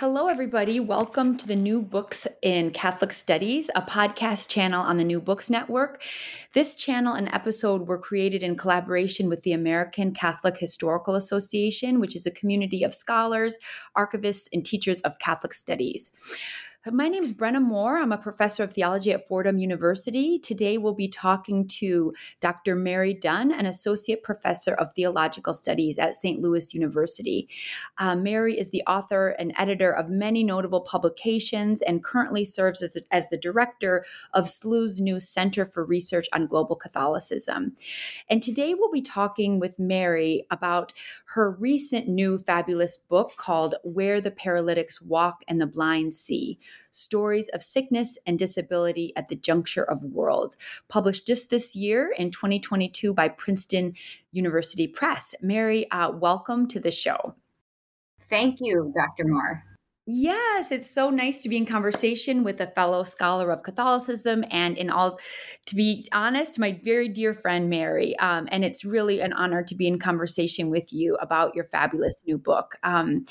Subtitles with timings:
[0.00, 0.80] Hello, everybody.
[0.80, 5.50] Welcome to the New Books in Catholic Studies, a podcast channel on the New Books
[5.50, 6.02] Network.
[6.54, 12.16] This channel and episode were created in collaboration with the American Catholic Historical Association, which
[12.16, 13.58] is a community of scholars,
[13.94, 16.10] archivists, and teachers of Catholic studies.
[16.86, 17.98] My name is Brenna Moore.
[17.98, 20.38] I'm a professor of theology at Fordham University.
[20.38, 22.74] Today we'll be talking to Dr.
[22.74, 26.40] Mary Dunn, an associate professor of theological studies at St.
[26.40, 27.50] Louis University.
[27.98, 32.94] Uh, Mary is the author and editor of many notable publications and currently serves as
[32.94, 37.76] the, as the director of SLU's new Center for Research on Global Catholicism.
[38.30, 40.94] And today we'll be talking with Mary about
[41.34, 46.58] her recent new fabulous book called Where the Paralytics Walk and the Blind See
[46.90, 50.56] Stories of Sickness and Disability at the Juncture of Worlds,
[50.88, 53.94] published just this year in 2022 by Princeton
[54.32, 55.34] University Press.
[55.40, 57.34] Mary, uh, welcome to the show.
[58.28, 59.28] Thank you, Dr.
[59.28, 59.64] Moore.
[60.12, 64.76] Yes, it's so nice to be in conversation with a fellow scholar of Catholicism and
[64.76, 65.20] in all,
[65.66, 68.18] to be honest, my very dear friend Mary.
[68.18, 72.24] Um, and it's really an honor to be in conversation with you about your fabulous
[72.26, 72.76] new book.
[72.82, 73.24] Um,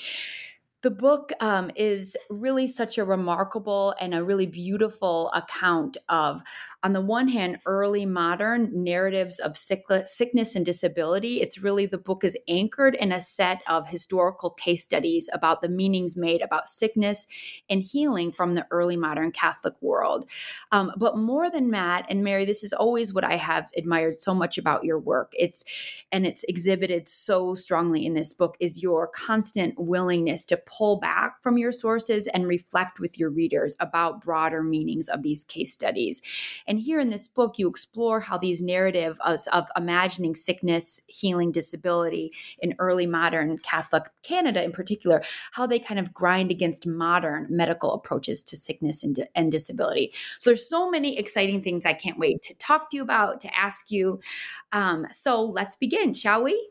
[0.81, 6.41] the book um, is really such a remarkable and a really beautiful account of,
[6.83, 11.41] on the one hand, early modern narratives of sickness and disability.
[11.41, 15.67] It's really the book is anchored in a set of historical case studies about the
[15.67, 17.27] meanings made about sickness
[17.69, 20.29] and healing from the early modern Catholic world.
[20.71, 24.33] Um, but more than that, and Mary, this is always what I have admired so
[24.33, 25.33] much about your work.
[25.37, 25.65] It's
[26.11, 31.41] and it's exhibited so strongly in this book is your constant willingness to pull back
[31.41, 36.21] from your sources and reflect with your readers about broader meanings of these case studies.
[36.67, 41.51] And here in this book, you explore how these narratives of, of imagining sickness, healing,
[41.51, 47.47] disability in early modern Catholic Canada in particular, how they kind of grind against modern
[47.49, 50.13] medical approaches to sickness and, and disability.
[50.37, 53.57] So there's so many exciting things I can't wait to talk to you about, to
[53.57, 54.19] ask you.
[54.71, 56.69] Um, so let's begin, shall we?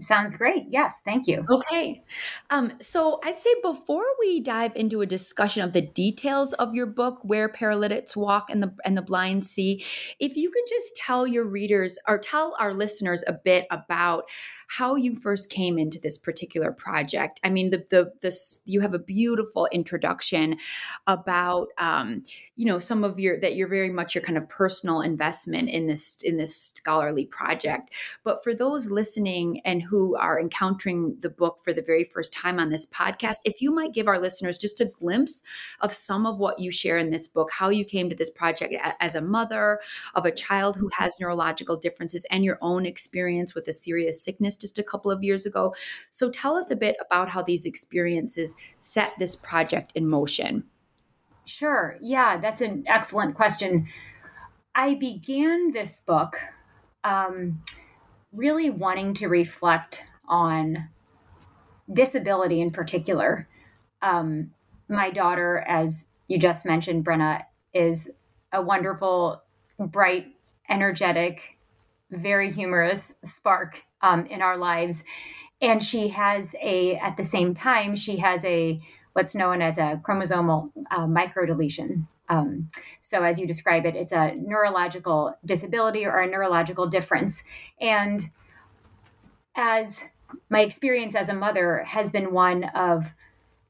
[0.00, 0.64] Sounds great.
[0.70, 1.46] Yes, thank you.
[1.48, 2.02] Okay.
[2.50, 6.86] Um, so I'd say before we dive into a discussion of the details of your
[6.86, 9.84] book, Where Paralytics Walk and the and the Blind See,
[10.18, 14.24] if you can just tell your readers or tell our listeners a bit about
[14.66, 17.38] how you first came into this particular project.
[17.44, 20.56] I mean, the the this you have a beautiful introduction
[21.06, 22.24] about um,
[22.56, 25.86] you know some of your that you're very much your kind of personal investment in
[25.86, 27.90] this in this scholarly project.
[28.24, 32.58] But for those listening and who are encountering the book for the very first time
[32.58, 35.42] on this podcast, if you might give our listeners just a glimpse
[35.80, 38.74] of some of what you share in this book, how you came to this project
[39.00, 39.80] as a mother
[40.14, 44.56] of a child who has neurological differences and your own experience with a serious sickness
[44.56, 45.74] just a couple of years ago.
[46.10, 50.64] So tell us a bit about how these experiences set this project in motion.
[51.46, 51.96] Sure.
[52.00, 53.88] Yeah, that's an excellent question.
[54.74, 56.38] I began this book
[57.04, 57.62] um,
[58.36, 60.88] really wanting to reflect on
[61.92, 63.48] disability in particular.
[64.02, 64.52] Um,
[64.88, 68.10] my daughter, as you just mentioned, Brenna, is
[68.52, 69.42] a wonderful,
[69.78, 70.26] bright,
[70.68, 71.58] energetic,
[72.10, 75.02] very humorous spark um, in our lives.
[75.60, 78.80] And she has a, at the same time, she has a,
[79.12, 82.06] what's known as a chromosomal uh, microdeletion.
[82.28, 87.42] Um, so, as you describe it, it's a neurological disability or a neurological difference.
[87.80, 88.30] And
[89.54, 90.04] as
[90.48, 93.10] my experience as a mother has been one of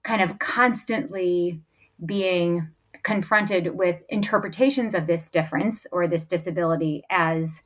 [0.03, 1.61] kind of constantly
[2.05, 2.69] being
[3.03, 7.63] confronted with interpretations of this difference or this disability as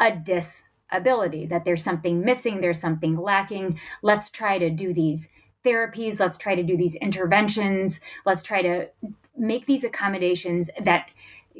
[0.00, 3.78] a disability, that there's something missing, there's something lacking.
[4.02, 5.28] Let's try to do these
[5.64, 6.20] therapies.
[6.20, 8.00] Let's try to do these interventions.
[8.26, 8.88] Let's try to
[9.36, 11.08] make these accommodations that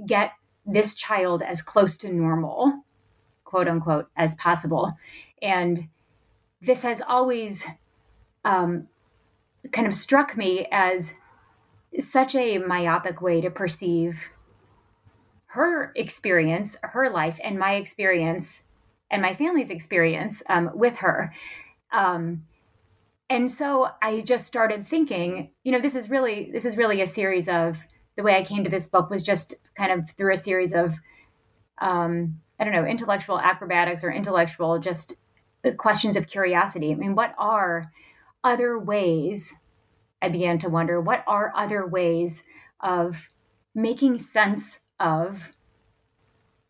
[0.07, 0.33] get
[0.65, 2.85] this child as close to normal,
[3.45, 4.97] quote unquote, as possible.
[5.41, 5.89] And
[6.61, 7.65] this has always
[8.45, 8.89] um,
[9.73, 11.13] kind of struck me as
[12.01, 14.31] such a myopic way to perceive
[15.47, 18.65] her experience, her life, and my experience,
[19.11, 21.35] and my family's experience um, with her.
[21.93, 22.45] Um,
[23.33, 27.07] and so I just started thinking, you know, this is really this is really a
[27.07, 27.79] series of
[28.15, 30.97] the way I came to this book was just kind of through a series of
[31.81, 35.15] um, I don't know intellectual acrobatics or intellectual just
[35.65, 36.93] uh, questions of curiosity.
[36.93, 37.91] I mean, what are
[38.45, 39.55] other ways?
[40.21, 42.43] I began to wonder what are other ways
[42.81, 43.31] of
[43.75, 45.53] making sense of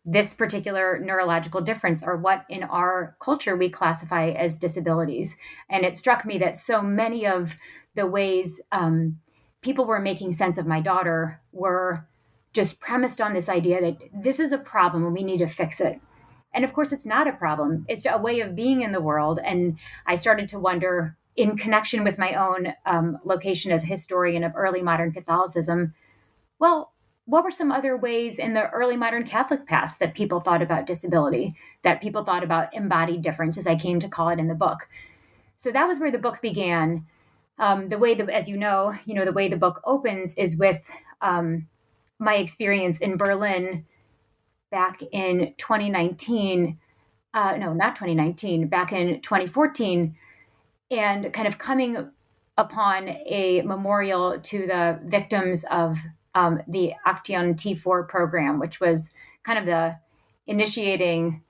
[0.05, 5.37] this particular neurological difference or what in our culture we classify as disabilities.
[5.69, 7.55] And it struck me that so many of
[7.95, 9.19] the ways um,
[9.61, 12.05] people were making sense of my daughter were
[12.51, 15.79] just premised on this idea that this is a problem and we need to fix
[15.79, 15.99] it.
[16.53, 19.39] And of course, it's not a problem, it's a way of being in the world.
[19.43, 24.43] And I started to wonder, in connection with my own um, location as a historian
[24.43, 25.95] of early modern Catholicism,
[26.59, 26.92] well,
[27.25, 30.85] what were some other ways in the early modern Catholic past that people thought about
[30.85, 34.55] disability, that people thought about embodied difference, as I came to call it in the
[34.55, 34.89] book?
[35.55, 37.05] So that was where the book began.
[37.59, 40.57] Um, the way that, as you know, you know the way the book opens is
[40.57, 40.81] with
[41.21, 41.67] um,
[42.19, 43.85] my experience in Berlin
[44.71, 46.79] back in 2019.
[47.33, 48.67] Uh, no, not 2019.
[48.67, 50.15] Back in 2014,
[50.91, 52.09] and kind of coming
[52.57, 55.97] upon a memorial to the victims of
[56.35, 59.11] um, the Action T4 program, which was
[59.43, 59.97] kind of the
[60.47, 61.41] initiating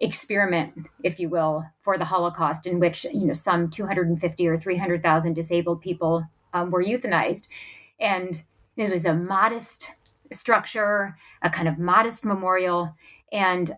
[0.00, 5.34] experiment, if you will, for the Holocaust, in which you know some 250 or 300,000
[5.34, 7.48] disabled people um, were euthanized,
[8.00, 8.42] and
[8.76, 9.94] it was a modest
[10.32, 12.96] structure, a kind of modest memorial,
[13.32, 13.76] and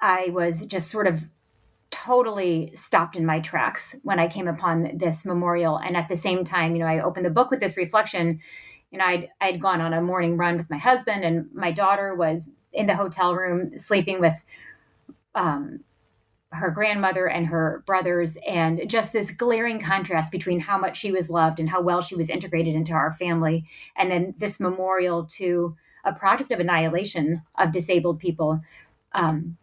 [0.00, 1.24] I was just sort of
[1.90, 5.78] totally stopped in my tracks when I came upon this memorial.
[5.78, 8.40] And at the same time, you know, I opened the book with this reflection
[8.90, 12.14] you know, I'd I'd gone on a morning run with my husband, and my daughter
[12.14, 14.42] was in the hotel room sleeping with
[15.34, 15.80] um,
[16.50, 21.28] her grandmother and her brothers, and just this glaring contrast between how much she was
[21.28, 23.64] loved and how well she was integrated into our family,
[23.96, 28.60] and then this memorial to a project of annihilation of disabled people.
[29.12, 29.56] Um,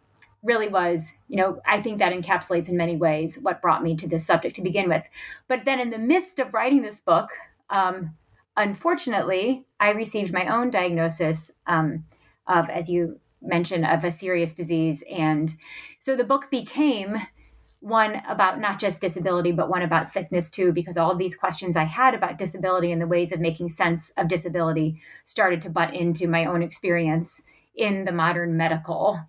[0.43, 4.07] really was, you know, I think that encapsulates in many ways what brought me to
[4.07, 5.03] this subject to begin with.
[5.47, 7.29] But then in the midst of writing this book,
[7.71, 8.15] um,
[8.57, 12.05] unfortunately, I received my own diagnosis um,
[12.47, 15.03] of, as you mentioned, of a serious disease.
[15.11, 15.53] And
[15.99, 17.17] so the book became
[17.79, 21.77] one about not just disability, but one about sickness too, because all of these questions
[21.77, 25.93] I had about disability and the ways of making sense of disability started to butt
[25.93, 27.43] into my own experience
[27.75, 29.19] in the modern medical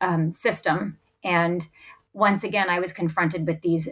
[0.00, 0.98] um, system.
[1.22, 1.68] And
[2.14, 3.88] once again, I was confronted with these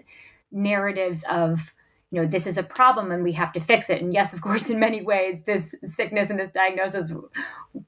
[0.51, 1.75] narratives of
[2.17, 4.01] you know this is a problem and we have to fix it.
[4.01, 7.13] And yes of course in many ways this sickness and this diagnosis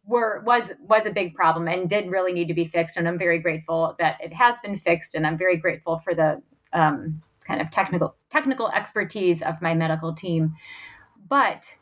[0.04, 2.98] were was was a big problem and did really need to be fixed.
[2.98, 5.14] And i'm very grateful that it has been fixed.
[5.14, 6.42] And i'm very grateful for the
[6.74, 10.54] um, kind of technical technical expertise of my medical team.
[11.26, 11.74] But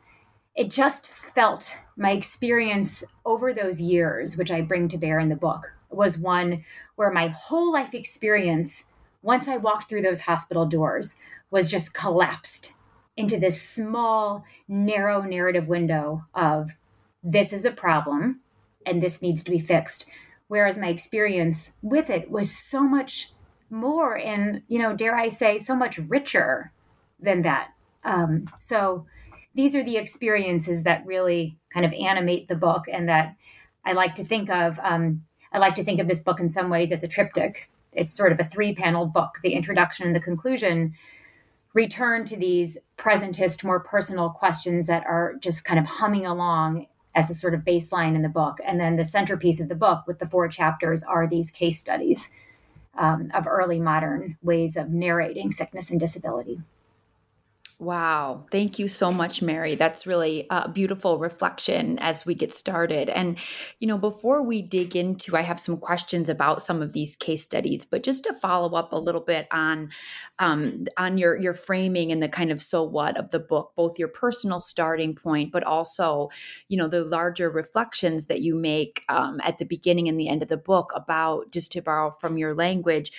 [0.55, 5.35] it just felt my experience over those years which i bring to bear in the
[5.35, 6.63] book was one
[6.95, 8.85] where my whole life experience
[9.21, 11.15] once i walked through those hospital doors
[11.49, 12.73] was just collapsed
[13.17, 16.75] into this small, narrow narrative window of
[17.23, 18.41] this is a problem
[18.85, 20.05] and this needs to be fixed.
[20.47, 23.33] Whereas my experience with it was so much
[23.69, 26.71] more and, you know, dare I say, so much richer
[27.19, 27.71] than that.
[28.05, 29.05] Um, so
[29.55, 33.35] these are the experiences that really kind of animate the book and that
[33.83, 34.79] I like to think of.
[34.83, 37.69] Um, I like to think of this book in some ways as a triptych.
[37.97, 40.93] It's sort of a three panel book the introduction and the conclusion
[41.73, 47.29] return to these presentist, more personal questions that are just kind of humming along as
[47.29, 48.59] a sort of baseline in the book.
[48.65, 52.29] And then the centerpiece of the book with the four chapters are these case studies
[52.97, 56.61] um, of early modern ways of narrating sickness and disability.
[57.79, 58.47] Wow.
[58.51, 59.75] Thank you so much, Mary.
[59.75, 63.07] That's really a beautiful reflection as we get started.
[63.07, 63.37] And,
[63.79, 67.43] you know, before we dig into, I have some questions about some of these case
[67.43, 69.89] studies, but just to follow up a little bit on,
[70.39, 73.99] um, on your, your framing and the kind of so what of the book, both
[73.99, 76.29] your personal starting point, but also,
[76.69, 80.41] you know, the larger reflections that you make um, at the beginning and the end
[80.41, 83.11] of the book about, just to borrow from your language,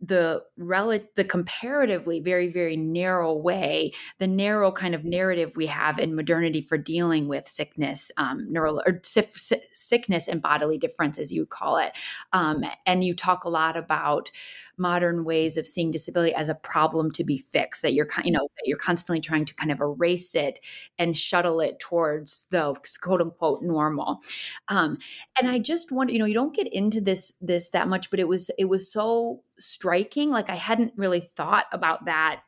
[0.00, 5.98] the rel- the comparatively very very narrow way the narrow kind of narrative we have
[5.98, 11.46] in modernity for dealing with sickness um neural or sickness and bodily difference as you
[11.46, 11.96] call it.
[12.32, 14.30] Um, and you talk a lot about
[14.78, 18.48] modern ways of seeing disability as a problem to be fixed that you're you know
[18.56, 20.60] that you're constantly trying to kind of erase it
[20.98, 24.20] and shuttle it towards the quote unquote normal.
[24.68, 24.98] Um,
[25.38, 28.20] and i just wonder you know you don't get into this this that much but
[28.20, 32.42] it was it was so striking like i hadn't really thought about that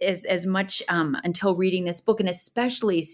[0.00, 3.04] as, as much um, until reading this book and especially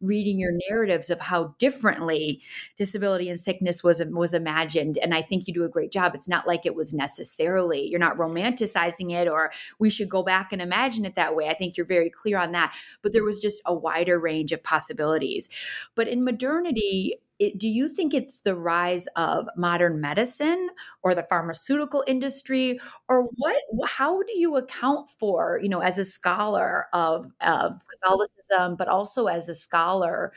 [0.00, 2.40] reading your narratives of how differently
[2.76, 6.14] disability and sickness was was imagined and i think you do a great job.
[6.14, 10.52] It's not like it was necessarily you're not romanticizing it or we should go back
[10.52, 11.48] and imagine it that way.
[11.48, 12.74] I think you're very clear on that.
[13.02, 15.48] But there was just a wider range of possibilities.
[15.94, 20.68] But in modernity it, do you think it's the rise of modern medicine
[21.02, 22.78] or the pharmaceutical industry?
[23.08, 28.76] Or what how do you account for you know as a scholar of, of catholicism
[28.76, 30.32] but also as a scholar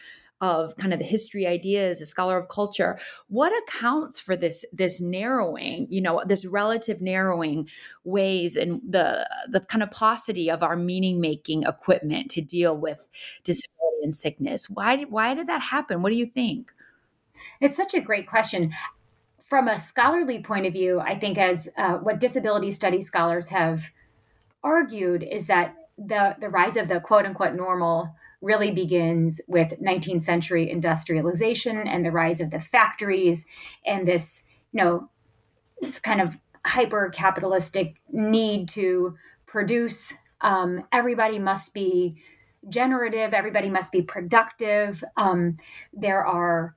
[0.46, 2.98] of kind of the history ideas a scholar of culture
[3.28, 7.68] what accounts for this this narrowing you know this relative narrowing
[8.04, 13.10] ways and the the kind of paucity of our meaning making equipment to deal with
[13.44, 14.70] disability and sickness?
[14.70, 16.02] Why why did that happen?
[16.02, 16.72] What do you think?
[17.60, 18.72] It's such a great question.
[19.44, 23.84] From a scholarly point of view, I think as uh, what disability studies scholars have
[24.64, 30.22] argued is that the the rise of the quote unquote normal really begins with 19th
[30.22, 33.44] century industrialization and the rise of the factories
[33.86, 35.10] and this you know
[35.82, 42.16] this kind of hyper capitalistic need to produce um, everybody must be
[42.70, 45.58] generative everybody must be productive um,
[45.92, 46.76] there are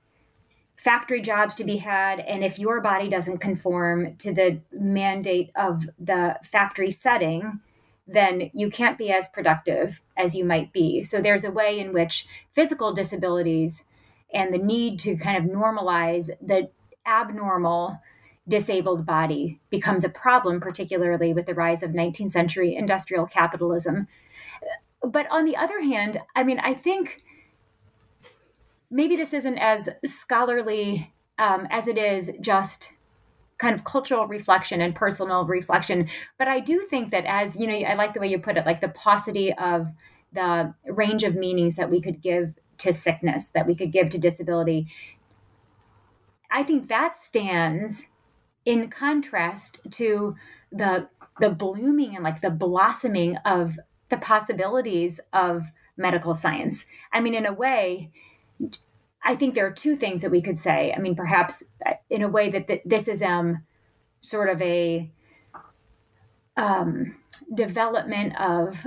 [0.79, 2.21] factory jobs to be had.
[2.21, 7.61] And if your body doesn't conform to the mandate of the factory setting,
[8.09, 11.03] then you can't be as productive as you might be.
[11.03, 13.85] So there's a way in which physical disabilities
[14.33, 16.71] and the need to kind of normalize the
[17.07, 18.01] abnormal
[18.49, 24.09] disabled body becomes a problem, particularly with the rise of 19th century industrial capitalism.
[25.03, 27.23] But on the other hand, I mean, I think
[28.91, 32.93] maybe this isn't as scholarly um, as it is just
[33.59, 36.09] kind of cultural reflection and personal reflection.
[36.39, 38.67] But I do think that as, you know, I like the way you put it,
[38.67, 39.89] like the paucity of
[40.33, 44.19] the range of meanings that we could give to sickness, that we could give to
[44.19, 44.87] disability.
[46.51, 48.07] I think that stands
[48.65, 50.37] in contrast to
[50.71, 51.09] the
[51.41, 56.85] the blooming and like the blossoming of the possibilities of medical science.
[57.13, 58.11] I mean, in a way,
[59.29, 60.91] I think there are two things that we could say.
[60.97, 63.63] I mean, perhaps uh, in a way that th- this is um,
[64.21, 65.11] sort of a
[66.57, 67.15] um,
[67.55, 68.87] development of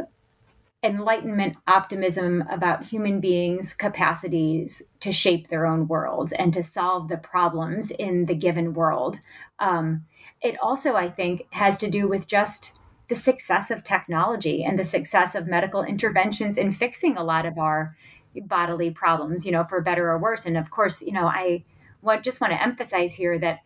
[0.81, 7.17] enlightenment optimism about human beings' capacities to shape their own worlds and to solve the
[7.17, 9.19] problems in the given world.
[9.59, 10.05] Um,
[10.41, 12.79] it also, I think, has to do with just
[13.09, 17.59] the success of technology and the success of medical interventions in fixing a lot of
[17.59, 17.95] our
[18.43, 20.45] bodily problems, you know, for better or worse.
[20.45, 21.63] And of course, you know, I
[22.01, 23.59] want, just want to emphasize here that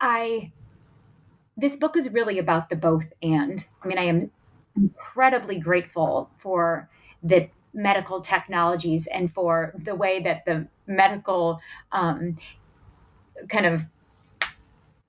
[0.00, 0.52] I,
[1.56, 3.64] this book is really about the both and.
[3.82, 4.30] I mean, I am
[4.76, 6.88] incredibly grateful for
[7.22, 11.60] the medical technologies and for the way that the medical
[11.92, 12.36] um,
[13.48, 13.84] kind of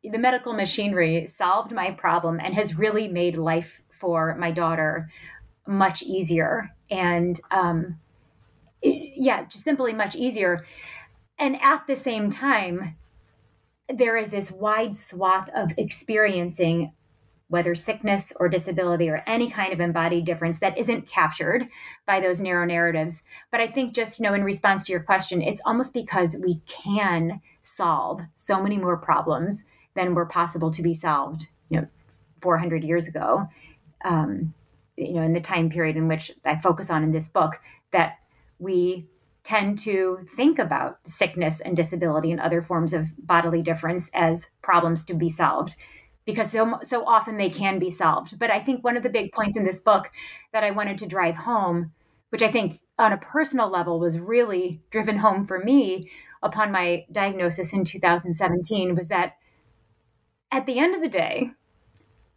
[0.04, 5.10] the medical machinery solved my problem and has really made life for my daughter
[5.68, 8.00] much easier and um,
[9.22, 10.66] yeah, just simply much easier.
[11.38, 12.96] And at the same time,
[13.88, 16.94] there is this wide swath of experiencing
[17.48, 21.68] whether sickness or disability or any kind of embodied difference that isn't captured
[22.08, 23.22] by those narrow narratives.
[23.52, 26.62] But I think just, you know, in response to your question, it's almost because we
[26.66, 31.88] can solve so many more problems than were possible to be solved, you know,
[32.42, 33.48] 400 years ago.
[34.04, 34.56] Um,
[34.98, 37.60] you know, in the time period in which I focus on in this book,
[37.92, 38.18] that
[38.62, 39.08] we
[39.44, 45.04] tend to think about sickness and disability and other forms of bodily difference as problems
[45.06, 45.76] to be solved
[46.26, 48.38] because so so often they can be solved.
[48.38, 50.12] But i think one of the big points in this book
[50.54, 51.92] that i wanted to drive home
[52.30, 56.10] which i think on a personal level was really driven home for me
[56.44, 59.34] upon my diagnosis in 2017 was that
[60.52, 61.52] at the end of the day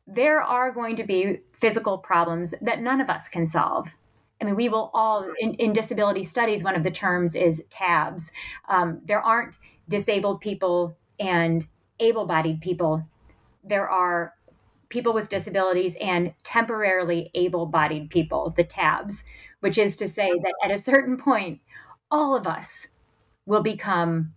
[0.07, 3.95] there are going to be physical problems that none of us can solve
[4.45, 8.31] I mean, we will all, in, in disability studies, one of the terms is TABs.
[8.69, 9.57] Um, there aren't
[9.89, 11.67] disabled people and
[11.99, 13.09] able bodied people.
[13.63, 14.35] There are
[14.91, 19.25] people with disabilities and temporarily able bodied people, the TABs,
[19.61, 21.61] which is to say that at a certain point,
[22.11, 22.89] all of us
[23.47, 24.35] will become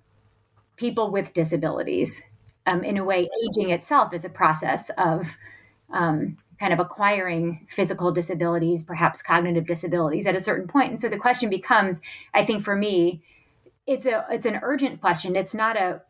[0.78, 2.22] people with disabilities.
[2.66, 5.36] Um, in a way, aging itself is a process of
[5.92, 10.90] um, kind of acquiring physical disabilities, perhaps cognitive disabilities at a certain point.
[10.90, 12.02] And so the question becomes,
[12.34, 13.22] I think for me,
[13.86, 15.36] it's a it's an urgent question.
[15.36, 16.02] It's not a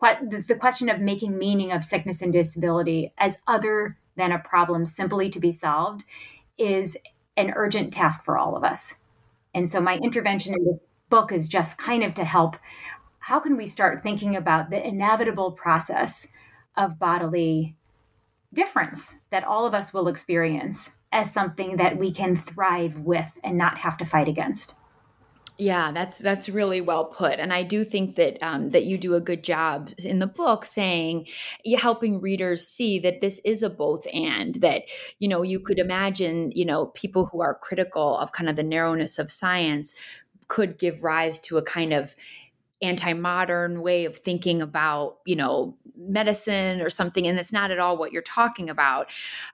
[0.00, 5.30] the question of making meaning of sickness and disability as other than a problem simply
[5.30, 6.04] to be solved
[6.58, 6.96] is
[7.36, 8.94] an urgent task for all of us.
[9.54, 10.76] And so my intervention in this
[11.08, 12.56] book is just kind of to help
[13.20, 16.28] how can we start thinking about the inevitable process
[16.76, 17.75] of bodily
[18.56, 23.56] difference that all of us will experience as something that we can thrive with and
[23.56, 24.74] not have to fight against.
[25.58, 29.14] Yeah, that's that's really well put, and I do think that um, that you do
[29.14, 31.28] a good job in the book saying,
[31.78, 34.56] helping readers see that this is a both and.
[34.56, 34.82] That
[35.18, 38.62] you know you could imagine you know people who are critical of kind of the
[38.62, 39.94] narrowness of science
[40.48, 42.14] could give rise to a kind of
[42.82, 47.96] anti-modern way of thinking about you know medicine or something and it's not at all
[47.96, 49.10] what you're talking about.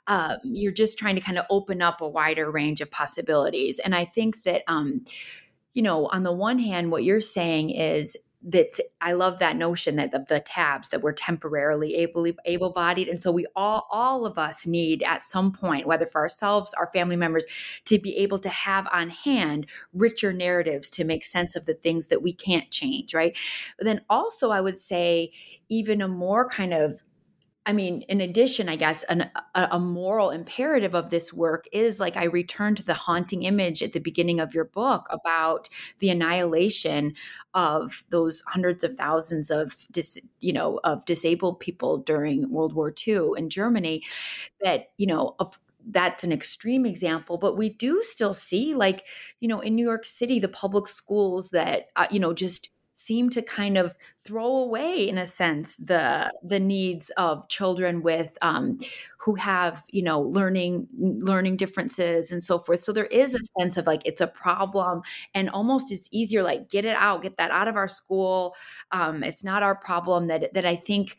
[0.08, 3.78] Um, you're just trying to kind of open up a wider range of possibilities.
[3.78, 5.04] And i think that um,
[5.74, 9.96] you know on the one hand what you're saying is that I love that notion
[9.96, 14.26] that the, the tabs that we're temporarily able able bodied, and so we all all
[14.26, 17.46] of us need at some point, whether for ourselves, our family members,
[17.84, 22.08] to be able to have on hand richer narratives to make sense of the things
[22.08, 23.36] that we can't change, right?
[23.78, 25.32] But then also, I would say
[25.68, 27.02] even a more kind of
[27.64, 32.00] I mean, in addition, I guess an, a, a, moral imperative of this work is
[32.00, 35.68] like I return to the haunting image at the beginning of your book about
[36.00, 37.14] the annihilation
[37.54, 42.92] of those hundreds of thousands of dis, you know of disabled people during World War
[43.06, 44.02] II in Germany.
[44.60, 49.04] That you know of that's an extreme example but we do still see like
[49.40, 52.70] you know in new york city the public schools that uh, you know just
[53.04, 58.36] seem to kind of throw away in a sense the the needs of children with
[58.42, 58.78] um,
[59.18, 62.80] who have you know learning learning differences and so forth.
[62.80, 65.02] So there is a sense of like it's a problem
[65.34, 68.54] and almost it's easier like get it out get that out of our school.
[68.90, 71.18] Um, it's not our problem that that i think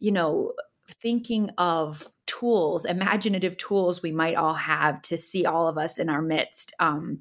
[0.00, 0.52] you know
[0.88, 6.08] thinking of tools imaginative tools we might all have to see all of us in
[6.08, 7.20] our midst um,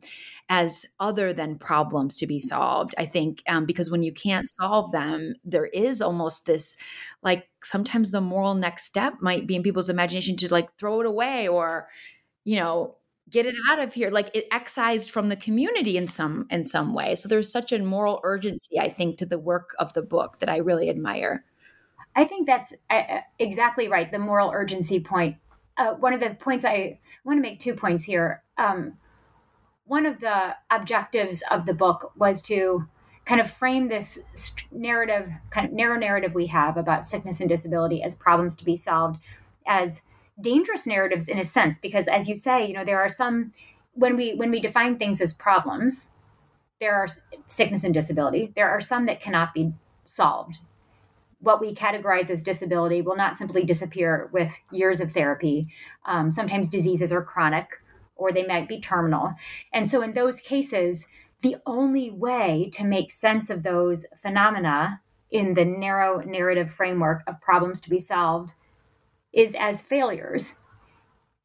[0.50, 2.94] as other than problems to be solved.
[2.98, 6.78] I think um, because when you can't solve them, there is almost this
[7.22, 11.06] like sometimes the moral next step might be in people's imagination to like throw it
[11.08, 11.88] away or,
[12.46, 12.96] you know,
[13.30, 14.10] get it out of here.
[14.10, 17.16] Like it excised from the community in some in some way.
[17.16, 20.50] So there's such a moral urgency i think to the work of the book that
[20.50, 21.44] i really admire
[22.15, 22.73] i think that's
[23.39, 25.38] exactly right the moral urgency point.
[25.78, 28.43] Uh, one of the points i want to make two points here.
[28.58, 28.97] Um,
[29.86, 32.88] one of the objectives of the book was to
[33.26, 34.19] kind of frame this
[34.71, 38.76] narrative, kind of narrow narrative we have about sickness and disability as problems to be
[38.76, 39.19] solved
[39.65, 40.02] as
[40.41, 43.54] dangerous narratives in a sense because as you say you know there are some
[43.93, 46.08] when we when we define things as problems
[46.82, 47.08] there are
[47.47, 49.71] sickness and disability there are some that cannot be
[50.08, 50.58] solved
[51.43, 55.67] what we categorize as disability will not simply disappear with years of therapy
[56.06, 57.67] um, sometimes diseases are chronic
[58.15, 59.34] or they might be terminal.
[59.73, 61.06] And so, in those cases,
[61.41, 67.41] the only way to make sense of those phenomena in the narrow narrative framework of
[67.41, 68.53] problems to be solved
[69.34, 70.56] is as failures.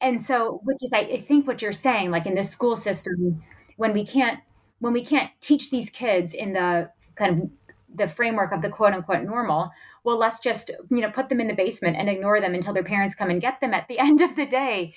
[0.00, 3.42] And so, which is, I think, what you're saying, like in the school system,
[3.76, 4.40] when we can't
[4.80, 7.50] when we can't teach these kids in the kind of
[7.92, 9.70] the framework of the quote unquote normal
[10.04, 12.84] well let's just you know put them in the basement and ignore them until their
[12.84, 14.94] parents come and get them at the end of the day.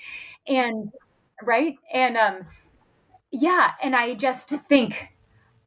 [0.47, 0.91] And
[1.43, 1.75] right?
[1.93, 2.45] And um
[3.31, 5.09] yeah and i just think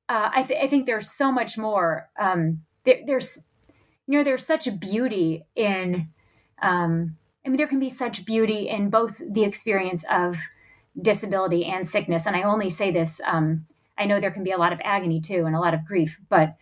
[0.07, 3.41] uh, I, th- I think there's so much more um there, there's
[4.07, 6.09] you know there's such beauty in
[6.61, 10.37] um i mean there can be such beauty in both the experience of
[11.01, 12.27] disability and sickness.
[12.27, 13.67] And i only say this um
[13.97, 16.21] i know there can be a lot of agony too and a lot of grief
[16.29, 16.55] but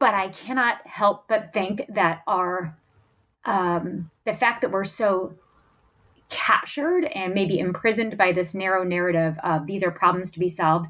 [0.00, 2.76] but i cannot help but think that our
[3.44, 5.34] um the fact that we're so
[6.28, 10.88] captured and maybe imprisoned by this narrow narrative of these are problems to be solved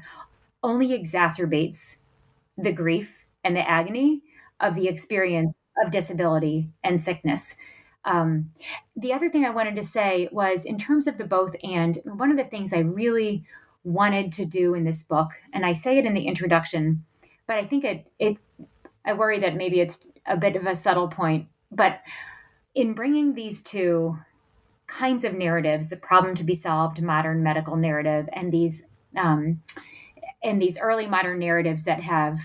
[0.63, 1.97] only exacerbates
[2.57, 4.21] the grief and the agony
[4.59, 7.55] of the experience of disability and sickness.
[8.05, 8.51] Um,
[8.95, 12.31] the other thing I wanted to say was in terms of the both and, one
[12.31, 13.43] of the things I really
[13.83, 17.03] wanted to do in this book, and I say it in the introduction,
[17.47, 18.37] but I think it, it
[19.05, 22.01] I worry that maybe it's a bit of a subtle point, but
[22.75, 24.17] in bringing these two
[24.87, 28.83] kinds of narratives, the problem to be solved modern medical narrative, and these
[29.15, 29.61] um,
[30.43, 32.39] and these early modern narratives that have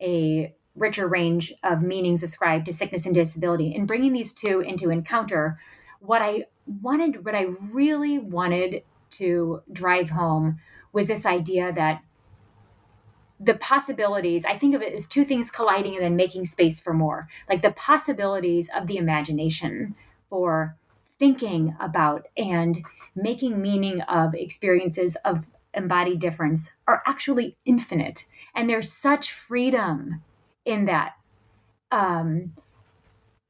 [0.00, 4.90] a richer range of meanings ascribed to sickness and disability, in bringing these two into
[4.90, 5.58] encounter,
[6.00, 6.46] what I
[6.82, 10.58] wanted, what I really wanted to drive home
[10.92, 12.02] was this idea that
[13.40, 16.92] the possibilities i think of it as two things colliding and then making space for
[16.92, 17.28] more.
[17.48, 19.94] Like the possibilities of the imagination
[20.30, 20.76] for
[21.18, 22.78] thinking about and
[23.14, 28.24] making meaning of experiences of embodied difference are actually infinite.
[28.54, 30.22] And there's such freedom
[30.64, 31.14] in that.
[31.90, 32.52] Um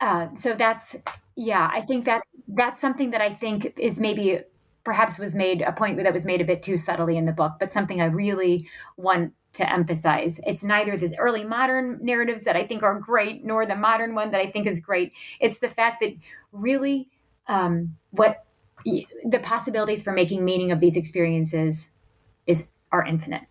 [0.00, 0.96] uh so that's
[1.36, 4.40] yeah i think that that's something that i think is maybe
[4.84, 7.52] perhaps was made a point that was made a bit too subtly in the book
[7.58, 10.40] but something i really want to emphasize.
[10.46, 14.30] It's neither the early modern narratives that I think are great, nor the modern one
[14.32, 15.12] that I think is great.
[15.40, 16.14] It's the fact that
[16.52, 17.08] really
[17.48, 18.44] um, what
[18.84, 21.90] the possibilities for making meaning of these experiences
[22.46, 23.42] is are infinite.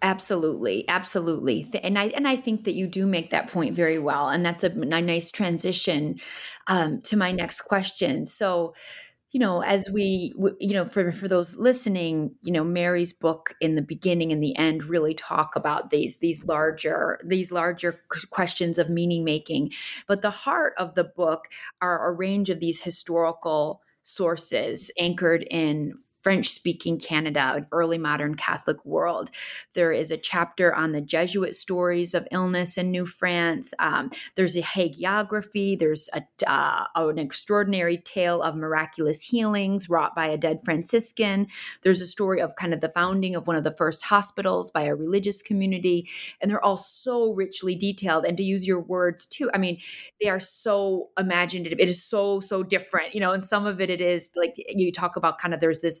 [0.00, 4.28] Absolutely, absolutely, and I and I think that you do make that point very well,
[4.28, 6.20] and that's a, a nice transition
[6.68, 8.26] um, to my next question.
[8.26, 8.74] So,
[9.36, 13.74] you know as we you know for for those listening you know mary's book in
[13.74, 18.88] the beginning and the end really talk about these these larger these larger questions of
[18.88, 19.72] meaning making.
[20.06, 21.48] But the heart of the book
[21.82, 25.94] are a range of these historical sources anchored in
[26.26, 29.30] French speaking Canada, early modern Catholic world.
[29.74, 33.72] There is a chapter on the Jesuit stories of illness in New France.
[33.78, 35.78] Um, there's a hagiography.
[35.78, 41.46] There's a, uh, an extraordinary tale of miraculous healings wrought by a dead Franciscan.
[41.84, 44.82] There's a story of kind of the founding of one of the first hospitals by
[44.82, 46.08] a religious community.
[46.40, 48.26] And they're all so richly detailed.
[48.26, 49.78] And to use your words too, I mean,
[50.20, 51.78] they are so imaginative.
[51.78, 54.90] It is so, so different, you know, and some of it, it is like you
[54.90, 56.00] talk about kind of there's this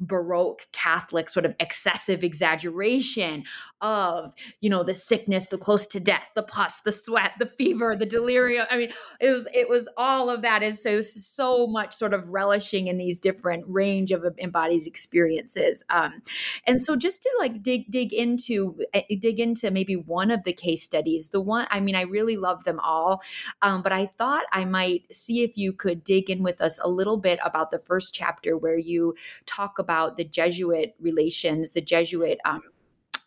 [0.00, 3.44] baroque catholic sort of excessive exaggeration
[3.80, 7.94] of you know the sickness the close to death the pus the sweat the fever
[7.96, 8.66] the delirium.
[8.70, 12.30] I mean it was it was all of that is so so much sort of
[12.30, 15.84] relishing in these different range of embodied experiences.
[15.90, 16.22] Um
[16.66, 20.52] and so just to like dig dig into eh, dig into maybe one of the
[20.52, 23.22] case studies the one i mean i really love them all
[23.62, 26.88] um, but i thought i might see if you could dig in with us a
[26.88, 29.14] little bit about the first chapter where you
[29.46, 32.62] talk about the Jesuit relations, the Jesuit um,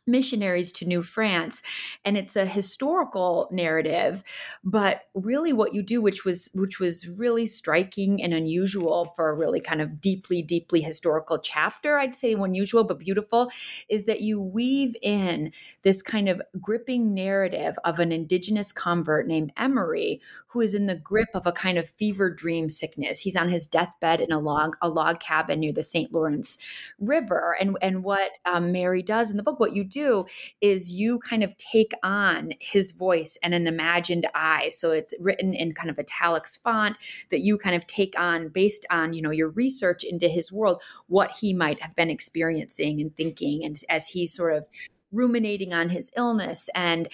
[0.08, 1.62] missionaries to New France
[2.04, 4.24] and it's a historical narrative
[4.64, 9.34] but really what you do which was which was really striking and unusual for a
[9.34, 13.52] really kind of deeply deeply historical chapter I'd say unusual but beautiful
[13.90, 15.52] is that you weave in
[15.84, 20.96] this kind of gripping narrative of an indigenous convert named Emery who is in the
[20.96, 23.20] grip of a kind of fever dream sickness.
[23.20, 26.58] He's on his deathbed in a log a log cabin near the St Lawrence
[27.00, 30.26] River and and what um, Mary does in the book what you do
[30.62, 34.70] is you kind of take on his voice and an imagined I.
[34.70, 36.98] So it's written in kind of italics font
[37.32, 40.82] that you kind of take on based on, you know, your research into his world,
[41.08, 43.64] what he might have been experiencing and thinking.
[43.64, 44.68] And as he's sort of
[45.16, 47.08] ruminating on his illness and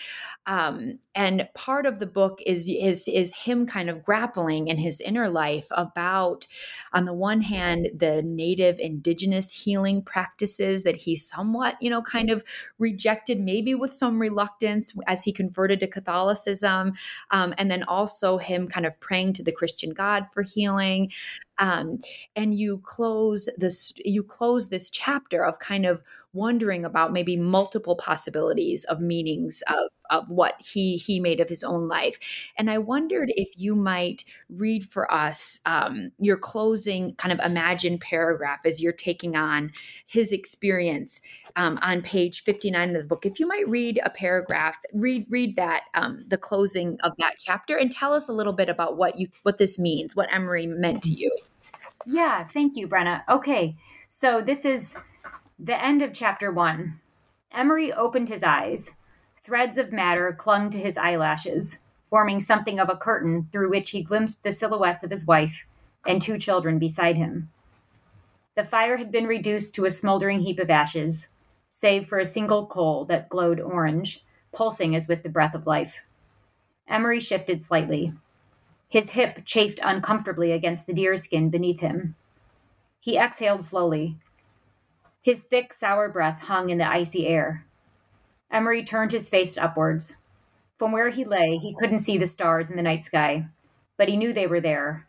[0.46, 5.00] um, and part of the book is is is him kind of grappling in his
[5.02, 6.48] inner life about
[6.94, 12.30] on the one hand the native indigenous healing practices that he somewhat you know kind
[12.30, 12.44] of
[12.80, 16.94] rejected maybe with some reluctance as he converted to Catholicism
[17.32, 21.12] um, and then also him kind of praying to the Christian God for healing.
[21.58, 22.00] Um,
[22.36, 26.02] and you close this you close this chapter of kind of
[26.34, 31.64] wondering about maybe multiple possibilities of meanings of, of what he he made of his
[31.64, 32.18] own life.
[32.58, 38.02] And i wondered if you might read for us um, your closing kind of imagined
[38.02, 39.72] paragraph as you're taking on
[40.06, 41.22] his experience
[41.58, 43.26] um, on page 59 of the book.
[43.26, 47.76] If you might read a paragraph read read that um, the closing of that chapter
[47.76, 51.04] and tell us a little bit about what you what this means what emery meant
[51.04, 51.36] to you.
[52.06, 53.24] Yeah thank you brenna.
[53.30, 53.76] Okay
[54.08, 54.96] so this is
[55.64, 57.00] the end of chapter one.
[57.52, 58.92] Emery opened his eyes.
[59.44, 64.02] Threads of matter clung to his eyelashes, forming something of a curtain through which he
[64.02, 65.66] glimpsed the silhouettes of his wife
[66.06, 67.50] and two children beside him.
[68.56, 71.28] The fire had been reduced to a smoldering heap of ashes,
[71.70, 75.98] save for a single coal that glowed orange, pulsing as with the breath of life.
[76.88, 78.14] Emery shifted slightly.
[78.90, 82.16] His hip chafed uncomfortably against the deerskin beneath him.
[83.00, 84.18] He exhaled slowly,
[85.22, 87.66] his thick, sour breath hung in the icy air.
[88.50, 90.16] Emery turned his face upwards.
[90.78, 93.46] From where he lay, he couldn't see the stars in the night sky,
[93.98, 95.08] but he knew they were there,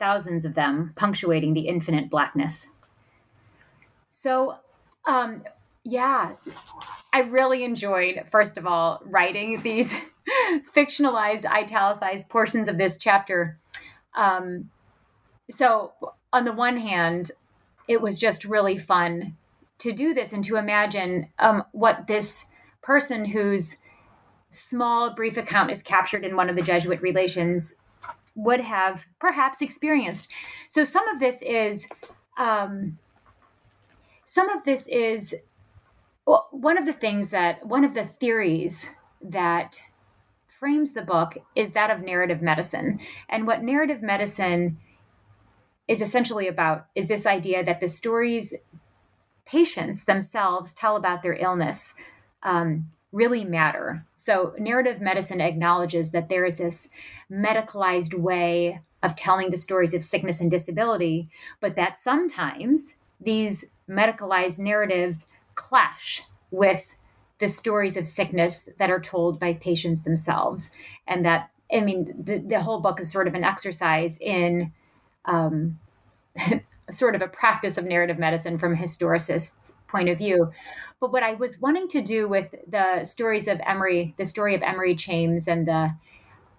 [0.00, 2.68] thousands of them punctuating the infinite blackness.
[4.10, 4.56] So,
[5.04, 5.44] um,
[5.84, 6.32] yeah,
[7.12, 9.94] I really enjoyed, first of all, writing these
[10.74, 13.58] fictionalized, italicized portions of this chapter.
[14.16, 14.70] Um,
[15.50, 15.92] so,
[16.32, 17.30] on the one hand,
[17.86, 19.36] it was just really fun
[19.82, 22.46] to do this and to imagine um, what this
[22.82, 23.76] person whose
[24.50, 27.74] small, brief account is captured in one of the Jesuit relations
[28.34, 30.28] would have perhaps experienced.
[30.68, 31.86] So, some of this is.
[32.38, 32.98] Um,
[34.24, 35.34] some of this is
[36.26, 38.88] well, one of the things that one of the theories
[39.20, 39.82] that
[40.46, 43.00] frames the book is that of narrative medicine.
[43.28, 44.78] And what narrative medicine
[45.88, 48.54] is essentially about is this idea that the stories
[49.44, 51.94] patients themselves tell about their illness
[52.42, 54.06] um, really matter.
[54.16, 56.88] So, narrative medicine acknowledges that there is this
[57.30, 61.28] medicalized way of telling the stories of sickness and disability,
[61.60, 66.92] but that sometimes these medicalized narratives clash with
[67.38, 70.70] the stories of sickness that are told by patients themselves.
[71.06, 74.72] And that, I mean, the, the whole book is sort of an exercise in
[75.24, 75.80] um,
[76.92, 80.50] sort of a practice of narrative medicine from a historicist's point of view.
[81.00, 84.62] But what I was wanting to do with the stories of Emery, the story of
[84.62, 85.94] Emery Chames and the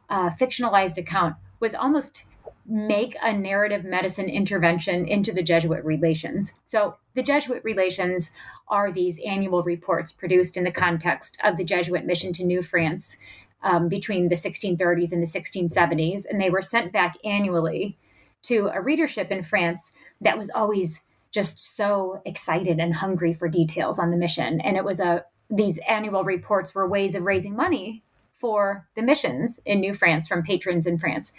[0.09, 2.25] uh, fictionalized account was almost
[2.65, 6.53] make a narrative medicine intervention into the Jesuit relations.
[6.65, 8.31] So, the Jesuit relations
[8.67, 13.17] are these annual reports produced in the context of the Jesuit mission to New France
[13.61, 17.97] um, between the 1630s and the 1670s, and they were sent back annually
[18.43, 21.01] to a readership in France that was always
[21.31, 24.61] just so excited and hungry for details on the mission.
[24.61, 28.03] And it was a these annual reports were ways of raising money
[28.39, 31.31] for the missions in New France from patrons in France.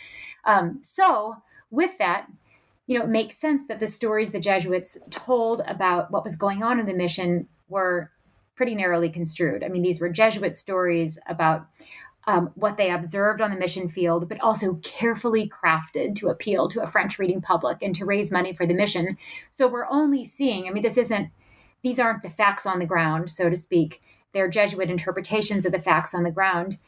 [0.45, 1.37] Um, so,
[1.71, 2.27] with that,
[2.87, 6.63] you know, it makes sense that the stories the Jesuits told about what was going
[6.63, 8.11] on in the mission were
[8.55, 9.65] pretty narrowly construed.
[9.65, 11.67] I mean, these were Jesuit stories about
[12.27, 16.83] um, what they observed on the mission field, but also carefully crafted to appeal to
[16.83, 19.19] a French reading public and to raise money for the mission.
[19.51, 21.31] So we're only seeing, I mean, this isn't,
[21.83, 24.01] these aren't the facts on the ground, so to speak.
[24.33, 26.79] They're Jesuit interpretations of the facts on the ground.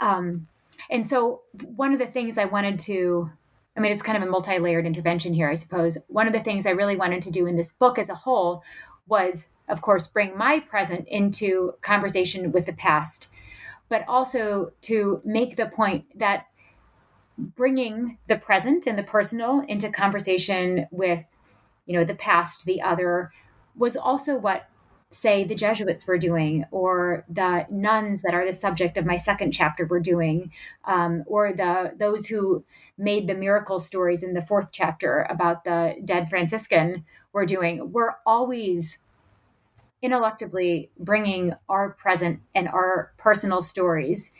[0.00, 0.46] Um,
[0.90, 1.42] and so,
[1.74, 3.30] one of the things I wanted to,
[3.76, 5.98] I mean, it's kind of a multi layered intervention here, I suppose.
[6.08, 8.62] One of the things I really wanted to do in this book as a whole
[9.08, 13.28] was, of course, bring my present into conversation with the past,
[13.88, 16.46] but also to make the point that
[17.38, 21.24] bringing the present and the personal into conversation with,
[21.84, 23.30] you know, the past, the other,
[23.76, 24.68] was also what
[25.10, 29.52] say the Jesuits were doing, or the nuns that are the subject of my second
[29.52, 30.50] chapter were doing,
[30.84, 32.64] um, or the those who
[32.98, 37.92] made the miracle stories in the fourth chapter about the dead Franciscan were doing.
[37.92, 38.98] We're always
[40.02, 44.30] ineluctably bringing our present and our personal stories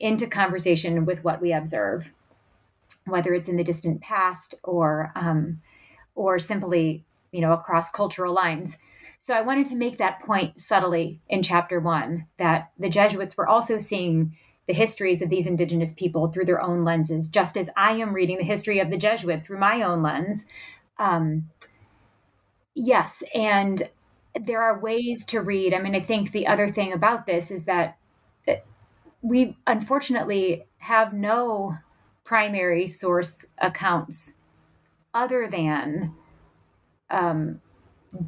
[0.00, 2.10] into conversation with what we observe,
[3.06, 5.60] whether it's in the distant past or um,
[6.14, 8.76] or simply you know across cultural lines.
[9.18, 13.48] So I wanted to make that point subtly in chapter one that the Jesuits were
[13.48, 14.36] also seeing
[14.66, 18.38] the histories of these indigenous people through their own lenses, just as I am reading
[18.38, 20.46] the history of the Jesuit through my own lens.
[20.98, 21.50] Um,
[22.74, 23.88] yes, and
[24.40, 25.74] there are ways to read.
[25.74, 27.96] I mean, I think the other thing about this is that
[29.22, 31.76] we unfortunately have no
[32.24, 34.34] primary source accounts
[35.14, 36.14] other than
[37.10, 37.60] um,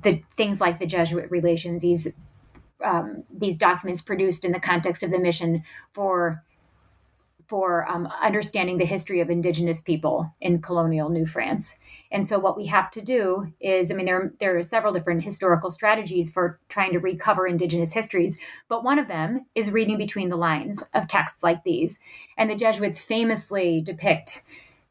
[0.02, 2.08] the things like the Jesuit relations, these
[2.84, 6.44] um, these documents produced in the context of the mission for
[7.48, 11.76] for um, understanding the history of indigenous people in colonial New France.
[12.10, 15.24] And so, what we have to do is, I mean, there there are several different
[15.24, 18.36] historical strategies for trying to recover indigenous histories,
[18.68, 21.98] but one of them is reading between the lines of texts like these.
[22.36, 24.42] And the Jesuits famously depict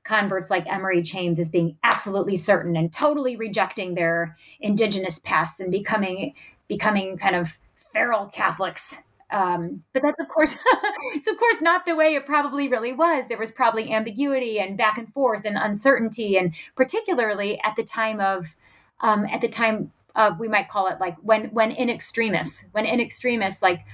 [0.03, 5.71] converts like Emery James as being absolutely certain and totally rejecting their indigenous past and
[5.71, 6.33] becoming
[6.67, 7.57] becoming kind of
[7.93, 8.97] feral Catholics.
[9.35, 10.57] Um, but that's of course
[11.13, 13.27] it's of course not the way it probably really was.
[13.27, 18.21] There was probably ambiguity and back and forth and uncertainty, and particularly at the time
[18.21, 18.55] of
[19.01, 22.85] um, at the time of we might call it like when when in extremis, when
[22.85, 23.85] in extremis, like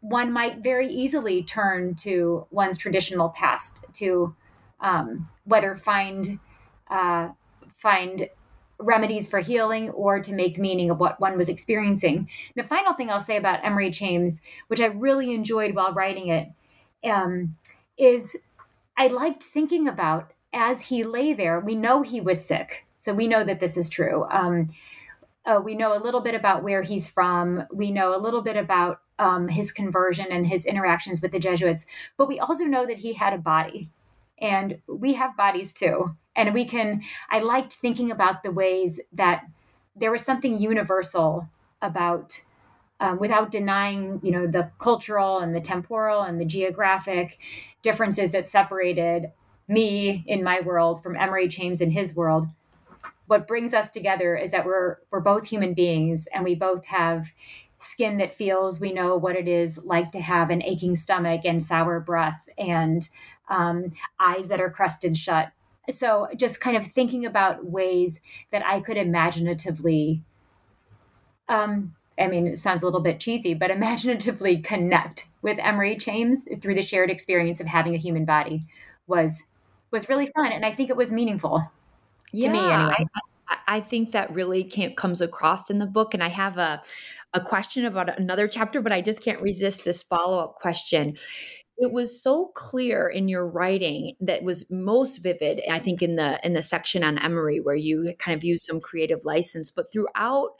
[0.00, 4.36] one might very easily turn to one's traditional past to
[4.80, 6.38] um, whether find
[6.88, 7.30] uh,
[7.76, 8.28] find
[8.78, 12.28] remedies for healing or to make meaning of what one was experiencing.
[12.56, 16.48] The final thing I'll say about Emery Chames, which I really enjoyed while writing it,
[17.04, 17.56] um,
[17.96, 18.36] is
[18.96, 22.86] I liked thinking about as he lay there, we know he was sick.
[22.96, 24.26] So we know that this is true.
[24.30, 24.70] Um,
[25.44, 27.64] uh, we know a little bit about where he's from.
[27.72, 31.86] We know a little bit about um, his conversion and his interactions with the Jesuits.
[32.16, 33.90] But we also know that he had a body,
[34.38, 36.16] and we have bodies too.
[36.38, 39.44] And we can, I liked thinking about the ways that
[39.94, 41.48] there was something universal
[41.82, 42.42] about.
[43.00, 47.38] Um, without denying, you know, the cultural and the temporal and the geographic
[47.80, 49.30] differences that separated
[49.68, 52.48] me in my world from Emery James in his world
[53.28, 57.26] what brings us together is that we're we're both human beings and we both have
[57.76, 61.62] skin that feels we know what it is like to have an aching stomach and
[61.62, 63.08] sour breath and
[63.48, 65.52] um, eyes that are crusted shut
[65.90, 68.20] so just kind of thinking about ways
[68.50, 70.22] that i could imaginatively
[71.48, 76.46] um, i mean it sounds a little bit cheesy but imaginatively connect with emery james
[76.60, 78.66] through the shared experience of having a human body
[79.06, 79.44] was
[79.90, 81.70] was really fun and i think it was meaningful
[82.32, 83.06] yeah, to me anyway.
[83.48, 86.14] I, I think that really can't, comes across in the book.
[86.14, 86.82] And I have a,
[87.34, 91.16] a question about another chapter, but I just can't resist this follow up question.
[91.80, 96.44] It was so clear in your writing that was most vivid, I think, in the
[96.44, 100.50] in the section on emory where you kind of use some creative license, but throughout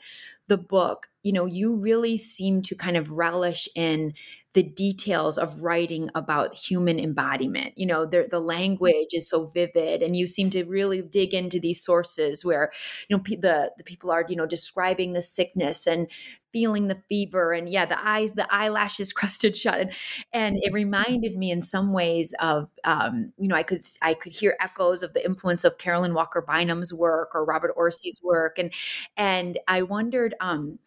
[0.47, 4.13] the book, you know, you really seem to kind of relish in
[4.53, 7.73] the details of writing about human embodiment.
[7.75, 11.59] You know, the, the language is so vivid, and you seem to really dig into
[11.59, 12.71] these sources where,
[13.07, 16.07] you know, the the people are, you know, describing the sickness and
[16.51, 19.93] feeling the fever, and yeah, the eyes, the eyelashes crusted shut, and,
[20.33, 24.31] and it reminded me in some ways of, um, you know, I could I could
[24.31, 28.73] hear echoes of the influence of Caroline Walker Bynum's work or Robert Orsi's work, and
[29.15, 30.79] and I wondered, um,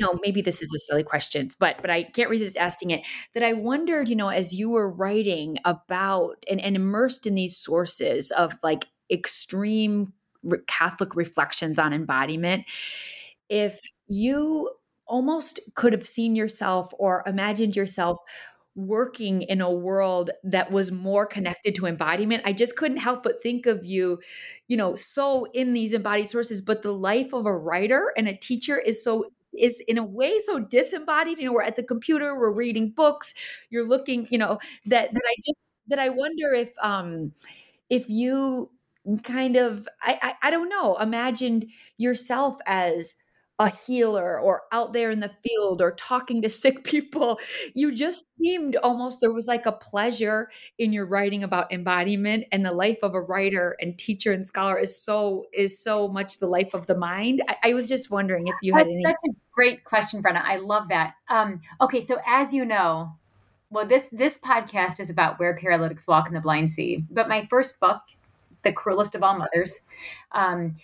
[0.00, 3.06] you know, maybe this is a silly question, but but I can't resist asking it.
[3.34, 7.56] That I wondered, you know, as you were writing about and, and immersed in these
[7.58, 10.14] sources of like extreme
[10.66, 12.64] Catholic reflections on embodiment,
[13.50, 14.70] if you
[15.06, 18.18] almost could have seen yourself or imagined yourself
[18.76, 23.42] working in a world that was more connected to embodiment i just couldn't help but
[23.42, 24.20] think of you
[24.68, 28.36] you know so in these embodied sources but the life of a writer and a
[28.36, 29.24] teacher is so
[29.58, 31.38] is in a way so disembodied.
[31.38, 33.34] You know, we're at the computer, we're reading books,
[33.70, 35.56] you're looking, you know, that that I just
[35.88, 37.32] that I wonder if um
[37.90, 38.70] if you
[39.22, 41.66] kind of I, I, I don't know, imagined
[41.98, 43.14] yourself as
[43.60, 47.38] a healer or out there in the field or talking to sick people.
[47.74, 52.64] You just seemed almost there was like a pleasure in your writing about embodiment and
[52.64, 56.46] the life of a writer and teacher and scholar is so is so much the
[56.46, 57.42] life of the mind.
[57.48, 59.04] I, I was just wondering if you That's had any.
[59.04, 60.42] Such a great question, Brenna.
[60.42, 61.14] I love that.
[61.28, 63.12] Um, okay, so as you know,
[63.68, 67.04] well, this this podcast is about where paralytics walk in the blind see.
[67.10, 68.00] But my first book,
[68.62, 69.80] The Cruelest of All Mothers,
[70.32, 70.76] um,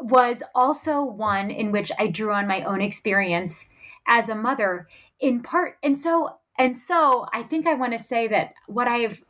[0.00, 3.64] was also one in which I drew on my own experience
[4.06, 4.88] as a mother
[5.20, 5.78] in part.
[5.82, 9.22] And so, and so I think I want to say that what I've,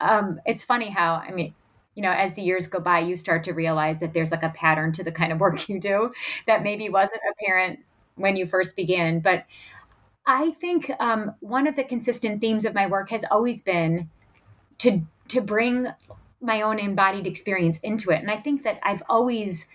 [0.00, 1.54] um, it's funny how, I mean,
[1.94, 4.48] you know, as the years go by, you start to realize that there's like a
[4.50, 6.12] pattern to the kind of work you do
[6.46, 7.80] that maybe wasn't apparent
[8.16, 9.20] when you first began.
[9.20, 9.44] But
[10.26, 14.08] I think um, one of the consistent themes of my work has always been
[14.78, 15.88] to to bring
[16.40, 18.20] my own embodied experience into it.
[18.20, 19.66] And I think that I've always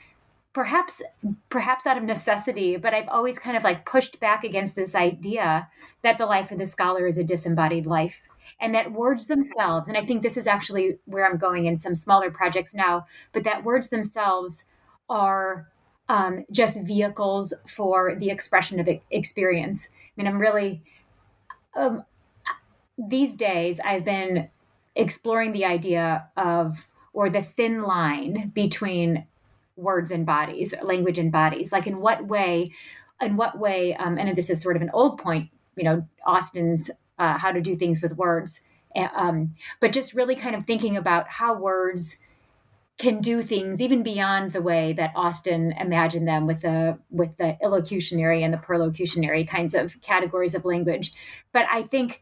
[0.58, 1.04] perhaps
[1.50, 5.70] perhaps out of necessity but i've always kind of like pushed back against this idea
[6.02, 8.24] that the life of the scholar is a disembodied life
[8.60, 11.93] and that words themselves and i think this is actually where i'm going in some
[11.93, 14.65] smaller projects now but that words themselves
[15.08, 15.67] are
[16.10, 19.89] um, just vehicles for the expression of experience.
[19.93, 20.82] I mean i'm really
[21.76, 22.04] um,
[22.98, 24.50] these days i've been
[24.96, 29.28] exploring the idea of or the thin line between
[29.78, 31.72] words and bodies, language and bodies?
[31.72, 32.74] Like in what way,
[33.22, 36.92] in what way, um, and this is sort of an old point, you know, Austin's
[37.18, 38.62] uh, how to do things with words,
[39.16, 42.18] um, but just really kind of thinking about how words
[42.98, 47.58] can do things even beyond the way that Austin imagined them with the with the
[47.64, 51.14] illocutionary and the perlocutionary kinds of categories of language.
[51.51, 52.22] But I think,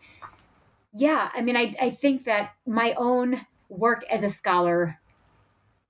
[0.93, 4.99] yeah, I mean, I, I think that my own work as a scholar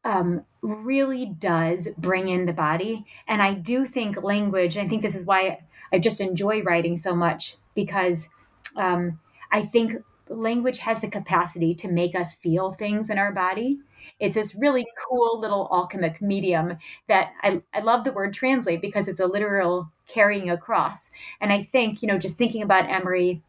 [0.04, 3.06] um, really does bring in the body.
[3.28, 5.60] And I do think language, I think this is why
[5.92, 8.30] I just enjoy writing so much because
[8.76, 9.20] um,
[9.52, 9.94] I think
[10.28, 13.80] language has the capacity to make us feel things in our body.
[14.20, 19.08] It's this really cool little alchemic medium that I, I love the word translate because
[19.08, 21.10] it's a literal carrying across.
[21.42, 23.42] And I think, you know, just thinking about Emery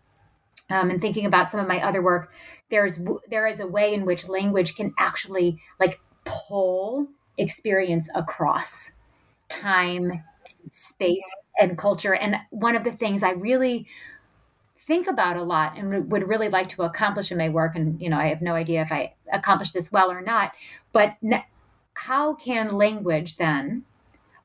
[0.70, 2.32] um, and thinking about some of my other work,
[2.70, 2.98] there's
[3.30, 7.08] there is a way in which language can actually like pull
[7.38, 8.92] experience across
[9.48, 10.22] time,
[10.70, 11.26] space,
[11.60, 12.14] and culture.
[12.14, 13.86] And one of the things I really
[14.86, 18.08] think about a lot and would really like to accomplish in my work and you
[18.08, 20.52] know i have no idea if i accomplish this well or not
[20.92, 21.16] but
[21.94, 23.82] how can language then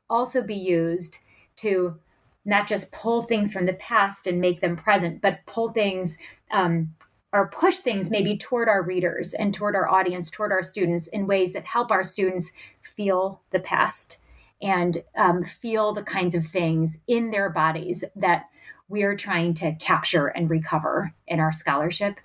[0.09, 1.19] also be used
[1.55, 1.95] to
[2.43, 6.17] not just pull things from the past and make them present but pull things
[6.49, 6.91] um,
[7.33, 11.27] or push things maybe toward our readers and toward our audience toward our students in
[11.27, 12.51] ways that help our students
[12.81, 14.17] feel the past
[14.61, 18.45] and um, feel the kinds of things in their bodies that
[18.89, 22.19] we're trying to capture and recover in our scholarship.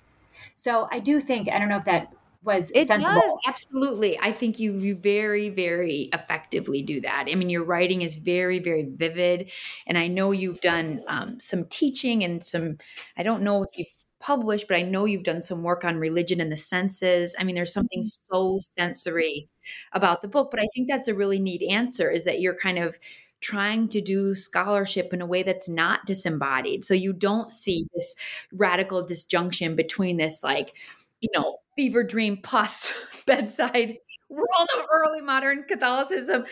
[0.53, 3.21] So I do think I don't know if that was it sensible.
[3.21, 4.19] Does, absolutely.
[4.19, 7.27] I think you you very very effectively do that.
[7.29, 9.51] I mean, your writing is very very vivid,
[9.85, 12.77] and I know you've done um, some teaching and some.
[13.17, 16.41] I don't know if you've published, but I know you've done some work on religion
[16.41, 17.35] and the senses.
[17.39, 18.35] I mean, there's something mm-hmm.
[18.35, 19.49] so sensory
[19.93, 22.09] about the book, but I think that's a really neat answer.
[22.09, 22.97] Is that you're kind of
[23.39, 26.83] trying to do scholarship in a way that's not disembodied.
[26.83, 28.15] So you don't see this
[28.51, 30.73] radical disjunction between this, like,
[31.21, 32.91] you know, fever dream pus
[33.25, 33.97] bedside
[34.29, 36.45] world of early modern Catholicism,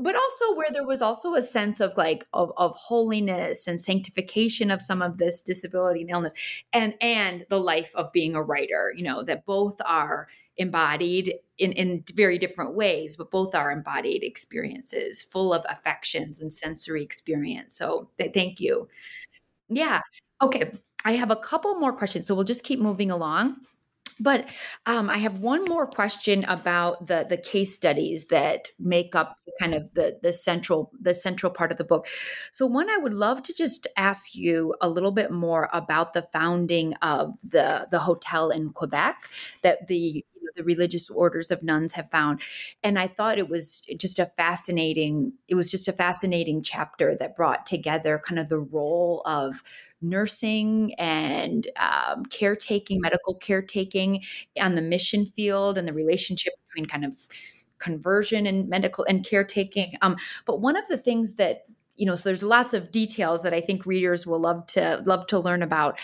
[0.00, 4.70] but also where there was also a sense of like of, of holiness and sanctification
[4.70, 6.32] of some of this disability and illness
[6.72, 11.72] and and the life of being a writer, you know, that both are embodied in,
[11.72, 17.76] in very different ways, but both are embodied experiences full of affections and sensory experience.
[17.76, 18.88] So th- thank you.
[19.68, 20.00] Yeah.
[20.42, 20.72] Okay.
[21.04, 22.26] I have a couple more questions.
[22.26, 23.56] So we'll just keep moving along.
[24.20, 24.48] But
[24.84, 29.52] um, I have one more question about the the case studies that make up the
[29.58, 32.06] kind of the the central the central part of the book.
[32.52, 36.28] So one, I would love to just ask you a little bit more about the
[36.32, 39.28] founding of the the hotel in Quebec
[39.62, 40.24] that the
[40.56, 42.42] the religious orders of nuns have found
[42.82, 47.36] and i thought it was just a fascinating it was just a fascinating chapter that
[47.36, 49.62] brought together kind of the role of
[50.02, 54.22] nursing and um, caretaking, medical caretaking
[54.60, 57.26] on the mission field and the relationship between kind of
[57.78, 59.94] conversion and medical and caretaking.
[60.02, 61.64] Um, but one of the things that
[61.96, 65.26] you know, so there's lots of details that I think readers will love to love
[65.26, 65.98] to learn about.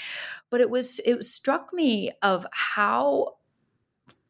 [0.51, 3.36] But it was it struck me of how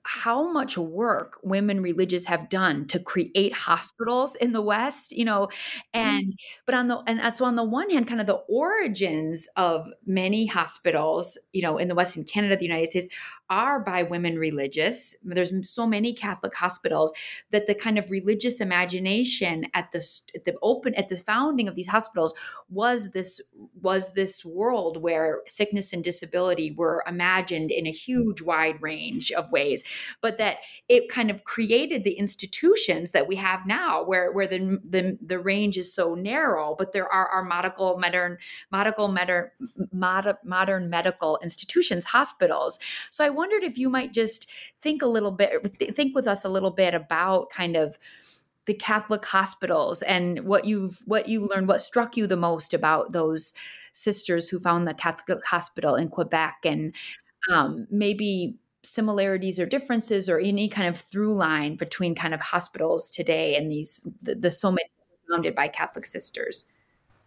[0.06, 5.46] how much work women religious have done to create hospitals in the west you know
[5.46, 6.00] mm-hmm.
[6.00, 6.62] and mm-hmm.
[6.64, 10.46] but on the and so on the one hand kind of the origins of many
[10.46, 13.08] hospitals you know in the west in canada the united states
[13.50, 15.14] are by women religious.
[15.22, 17.12] There's so many Catholic hospitals
[17.50, 19.98] that the kind of religious imagination at the
[20.34, 22.34] at the open at the founding of these hospitals
[22.68, 23.40] was this
[23.80, 29.50] was this world where sickness and disability were imagined in a huge wide range of
[29.52, 29.82] ways,
[30.20, 34.78] but that it kind of created the institutions that we have now, where where the
[34.88, 38.38] the, the range is so narrow, but there are our medical modern
[38.72, 39.50] medical modern
[40.44, 42.78] modern medical institutions, hospitals.
[43.10, 44.50] So I wondered if you might just
[44.82, 45.64] think a little bit,
[45.94, 47.98] think with us a little bit about kind of
[48.66, 53.12] the Catholic hospitals and what you've what you learned, what struck you the most about
[53.12, 53.52] those
[53.92, 56.94] sisters who found the Catholic hospital in Quebec, and
[57.52, 63.10] um, maybe similarities or differences or any kind of through line between kind of hospitals
[63.10, 64.88] today and these the, the so many
[65.30, 66.66] founded by Catholic sisters.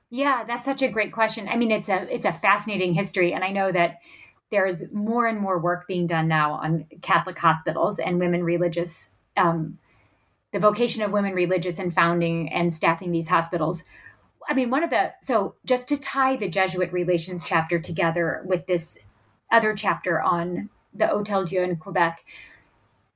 [0.10, 1.48] Yeah, that's such a great question.
[1.48, 4.00] I mean, it's a it's a fascinating history, and I know that
[4.52, 9.78] there's more and more work being done now on Catholic hospitals and women religious, um,
[10.52, 13.84] the vocation of women religious and founding and staffing these hospitals.
[14.50, 18.66] I mean, one of the, so just to tie the Jesuit relations chapter together with
[18.66, 18.98] this
[19.52, 22.26] other chapter on the Hotel Dieu in Quebec,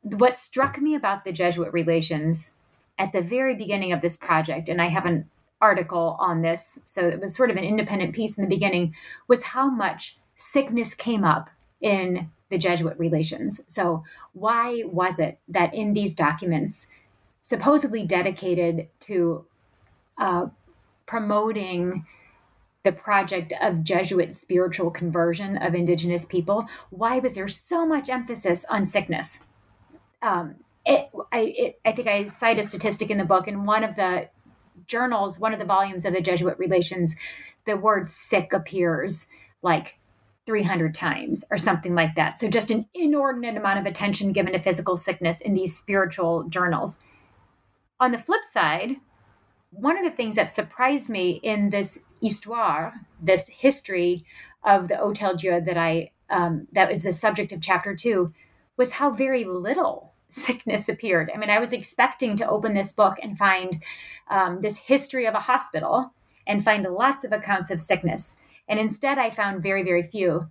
[0.03, 2.51] what struck me about the Jesuit relations
[2.99, 5.29] at the very beginning of this project, and I have an
[5.59, 8.93] article on this, so it was sort of an independent piece in the beginning,
[9.27, 11.49] was how much sickness came up
[11.81, 13.61] in the Jesuit relations.
[13.67, 14.03] So,
[14.33, 16.87] why was it that in these documents,
[17.41, 19.45] supposedly dedicated to
[20.17, 20.47] uh,
[21.05, 22.05] promoting
[22.83, 28.65] the project of Jesuit spiritual conversion of indigenous people, why was there so much emphasis
[28.69, 29.39] on sickness?
[30.21, 30.55] Um,
[30.85, 33.95] it, I, it, I think I cite a statistic in the book in one of
[33.95, 34.29] the
[34.85, 37.15] journals, one of the volumes of the Jesuit relations,
[37.65, 39.27] the word sick appears
[39.61, 39.97] like
[40.45, 42.37] 300 times or something like that.
[42.37, 46.99] So, just an inordinate amount of attention given to physical sickness in these spiritual journals.
[47.99, 48.97] On the flip side,
[49.71, 54.25] one of the things that surprised me in this histoire, this history
[54.63, 58.33] of the Hotel Dieu that I um, that is the subject of chapter two
[58.77, 61.31] was how very little sickness appeared.
[61.33, 63.81] I mean, I was expecting to open this book and find
[64.29, 66.13] um, this history of a hospital
[66.47, 68.35] and find lots of accounts of sickness,
[68.67, 70.49] and instead I found very very few.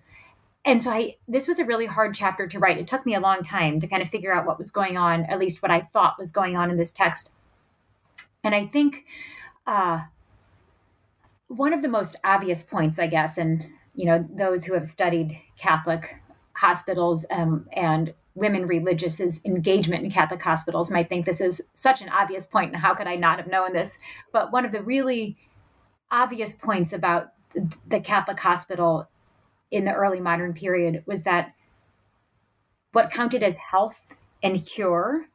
[0.64, 2.78] And so I this was a really hard chapter to write.
[2.78, 5.24] It took me a long time to kind of figure out what was going on,
[5.26, 7.32] at least what I thought was going on in this text.
[8.44, 9.04] And I think
[9.66, 10.02] uh,
[11.48, 15.38] one of the most obvious points, I guess, and you know, those who have studied
[15.58, 16.16] Catholic
[16.54, 22.08] hospitals um, and women religious engagement in Catholic hospitals might think this is such an
[22.08, 23.98] obvious point, and how could I not have known this?
[24.32, 25.36] But one of the really
[26.10, 27.31] obvious points about
[27.86, 29.08] the Catholic hospital
[29.70, 31.54] in the early modern period was that
[32.92, 34.00] what counted as health
[34.42, 35.26] and cure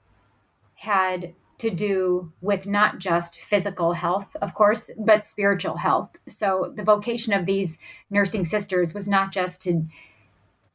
[0.75, 6.11] had to do with not just physical health, of course, but spiritual health.
[6.27, 7.79] So the vocation of these
[8.11, 9.87] nursing sisters was not just to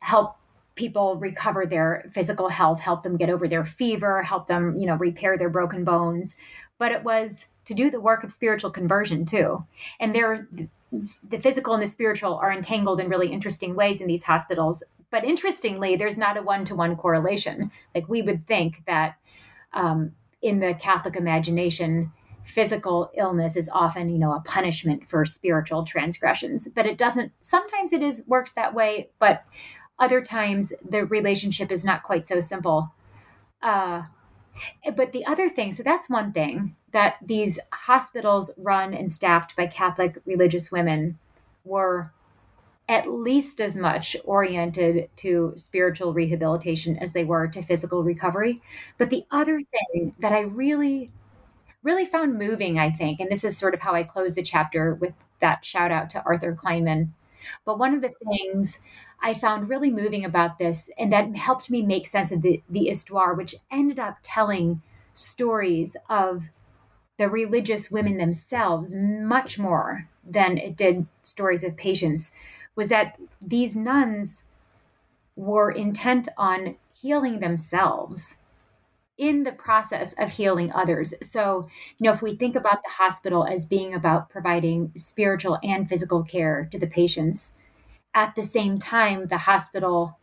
[0.00, 0.36] help
[0.74, 4.96] people recover their physical health, help them get over their fever, help them, you know,
[4.96, 6.34] repair their broken bones,
[6.78, 9.64] but it was to do the work of spiritual conversion too.
[10.00, 10.48] And there
[11.28, 14.82] the physical and the spiritual are entangled in really interesting ways in these hospitals.
[15.10, 17.70] But interestingly, there's not a one to one correlation.
[17.94, 19.16] Like we would think that
[19.72, 22.12] um, in the Catholic imagination,
[22.44, 26.68] physical illness is often, you know, a punishment for spiritual transgressions.
[26.68, 27.32] But it doesn't.
[27.40, 29.44] Sometimes it is works that way, but
[29.98, 32.92] other times the relationship is not quite so simple.
[33.62, 34.02] Uh,
[34.96, 39.66] but the other thing, so that's one thing that these hospitals run and staffed by
[39.66, 41.18] Catholic religious women
[41.64, 42.12] were
[42.88, 48.60] at least as much oriented to spiritual rehabilitation as they were to physical recovery.
[48.98, 51.10] But the other thing that I really,
[51.82, 54.94] really found moving, I think, and this is sort of how I close the chapter
[54.94, 57.10] with that shout out to Arthur Kleinman.
[57.64, 58.80] But one of the things
[59.22, 62.86] I found really moving about this, and that helped me make sense of the, the
[62.86, 64.82] histoire, which ended up telling
[65.14, 66.44] stories of
[67.18, 72.32] the religious women themselves much more than it did stories of patients,
[72.74, 74.44] was that these nuns
[75.36, 78.36] were intent on healing themselves
[79.18, 81.14] in the process of healing others.
[81.22, 85.88] So, you know, if we think about the hospital as being about providing spiritual and
[85.88, 87.54] physical care to the patients,
[88.14, 90.18] at the same time, the hospital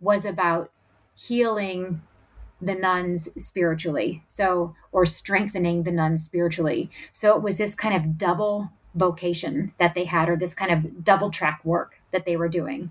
[0.00, 0.70] was about
[1.14, 2.02] healing
[2.62, 4.22] the nuns spiritually.
[4.26, 6.88] So, or strengthening the nuns spiritually.
[7.10, 11.04] So it was this kind of double vocation that they had, or this kind of
[11.04, 12.90] double track work that they were doing.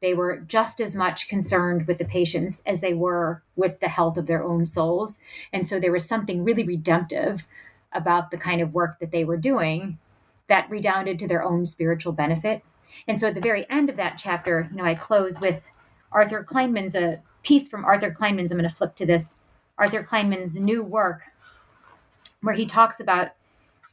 [0.00, 4.16] They were just as much concerned with the patients as they were with the health
[4.16, 5.18] of their own souls.
[5.52, 7.46] And so there was something really redemptive
[7.92, 9.98] about the kind of work that they were doing
[10.48, 12.62] that redounded to their own spiritual benefit
[13.06, 15.70] and so at the very end of that chapter, you know, I close with
[16.12, 18.52] Arthur Kleinman's a piece from Arthur Kleinman's.
[18.52, 19.36] I'm going to flip to this
[19.78, 21.22] Arthur Kleinman's new work,
[22.42, 23.28] where he talks about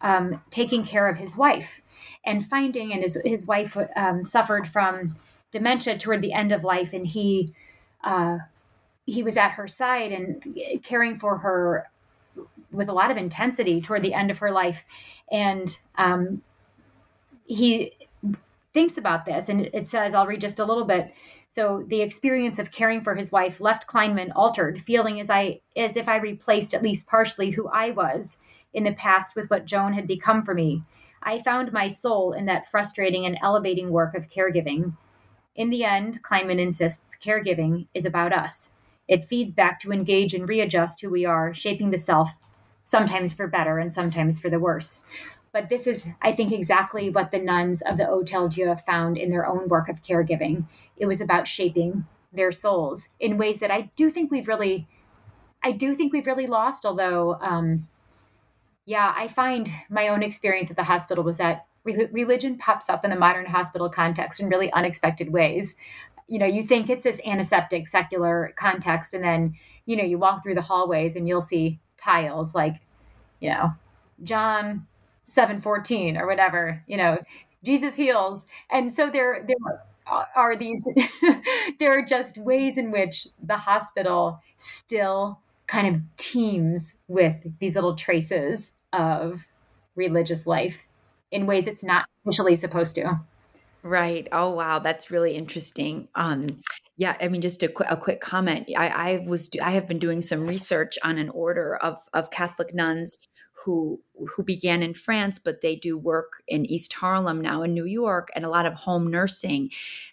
[0.02, 1.82] um, taking care of his wife
[2.26, 5.16] and finding, and his his wife um, suffered from
[5.52, 7.54] dementia toward the end of life, and he
[8.04, 8.40] uh,
[9.06, 11.90] he was at her side and caring for her
[12.72, 14.84] with a lot of intensity toward the end of her life,
[15.32, 16.42] and um,
[17.46, 17.94] he
[18.78, 19.50] thinks about this.
[19.50, 21.12] And it says, I'll read just a little bit.
[21.50, 25.98] So the experience of caring for his wife left Kleinman altered, feeling as I as
[25.98, 28.38] if I replaced at least partially who I was
[28.76, 30.84] in the past with what Joan had become for me.
[31.24, 34.96] I found my soul in that frustrating and elevating work of caregiving.
[35.56, 38.70] In the end, Kleinman insists caregiving is about us.
[39.08, 42.30] It feeds back to engage and readjust who we are, shaping the self,
[42.84, 45.02] sometimes for better and sometimes for the worse.
[45.52, 49.30] But this is, I think, exactly what the nuns of the Hotel Dieu found in
[49.30, 50.66] their own work of caregiving.
[50.98, 54.88] It was about shaping their souls in ways that I do think we've really,
[55.64, 56.86] I do think we've really lost.
[56.86, 57.88] Although, um,
[58.86, 63.04] yeah, I find my own experience at the hospital was that re- religion pops up
[63.04, 65.76] in the modern hospital context in really unexpected ways.
[66.28, 70.44] You know, you think it's this antiseptic, secular context, and then, you know, you walk
[70.44, 72.76] through the hallways and you'll see tiles like,
[73.40, 73.74] you know,
[74.24, 74.88] John
[75.28, 77.18] 714 or whatever, you know,
[77.64, 78.46] Jesus heals.
[78.72, 80.88] And so there there are these
[81.80, 87.96] there are just ways in which the hospital still kind of teems with these little
[87.96, 89.46] traces of
[89.96, 90.86] religious life
[91.30, 93.20] in ways it's not initially supposed to.
[93.84, 94.30] Right.
[94.32, 96.08] Oh wow, that's really interesting.
[96.16, 96.48] Um,
[96.96, 98.70] yeah, I mean, just a, qu- a quick comment.
[98.78, 102.74] I, I was I have been doing some research on an order of of Catholic
[102.74, 103.28] nuns
[103.68, 104.00] who
[104.34, 108.30] who began in France, but they do work in East Harlem now in New York,
[108.34, 109.70] and a lot of home nursing,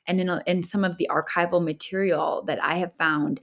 [0.08, 3.40] and in a, in some of the archival material that I have found.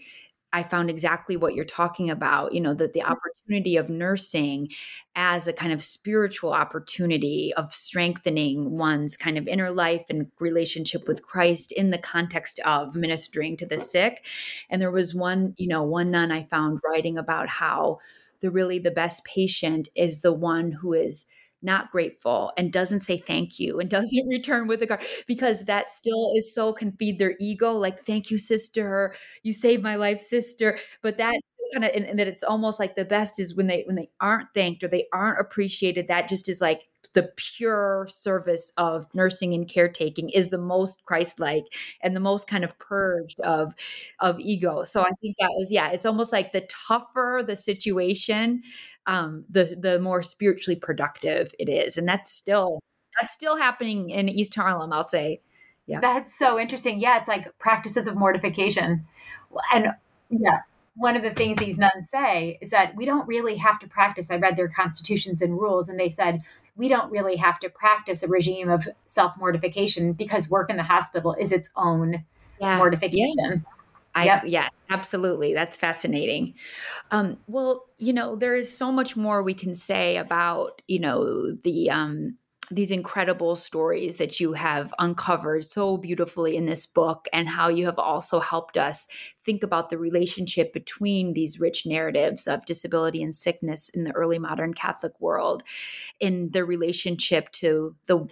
[0.54, 3.14] I found exactly what you're talking about, you know, that the mm-hmm.
[3.14, 4.68] opportunity of nursing
[5.16, 11.08] as a kind of spiritual opportunity of strengthening one's kind of inner life and relationship
[11.08, 14.26] with Christ in the context of ministering to the sick.
[14.70, 18.00] And there was one, you know, one nun I found writing about how
[18.42, 21.26] the really the best patient is the one who is
[21.64, 25.88] not grateful and doesn't say thank you and doesn't return with a card because that
[25.88, 29.14] still is so can feed their ego like thank you sister.
[29.44, 30.80] You saved my life sister.
[31.02, 31.36] But that
[31.74, 34.10] kind of and, and that it's almost like the best is when they when they
[34.20, 39.54] aren't thanked or they aren't appreciated that just is like the pure service of nursing
[39.54, 41.66] and caretaking is the most Christ-like
[42.02, 43.74] and the most kind of purged of
[44.20, 44.84] of ego.
[44.84, 48.64] So I think that was yeah, it's almost like the tougher the situation,
[49.08, 52.80] um, the the more spiritually productive it is, and that's still
[53.20, 54.94] that's still happening in East Harlem.
[54.94, 55.42] I'll say,
[55.88, 57.00] yeah, that's so interesting.
[57.00, 59.06] Yeah, it's like practices of mortification,
[59.74, 59.88] and
[60.30, 60.60] yeah,
[60.96, 64.30] one of the things these nuns say is that we don't really have to practice.
[64.30, 66.42] I read their constitutions and rules, and they said
[66.76, 70.84] we don't really have to practice a regime of self mortification because work in the
[70.84, 72.24] hospital is its own
[72.60, 72.78] yeah.
[72.78, 73.36] mortification.
[73.38, 73.58] Yeah.
[74.14, 74.44] I, yep.
[74.46, 75.54] Yes, absolutely.
[75.54, 76.56] That's fascinating.
[77.12, 81.54] Um, well, you know, there is so much more we can say about, you know,
[81.64, 82.38] the um,
[82.72, 87.86] these incredible stories that you have uncovered so beautifully in this book and how you
[87.86, 89.08] have also helped us
[89.40, 94.40] think about the relationship between these rich narratives of disability and sickness in the early
[94.40, 95.64] modern catholic world
[96.20, 98.26] in the relationship to the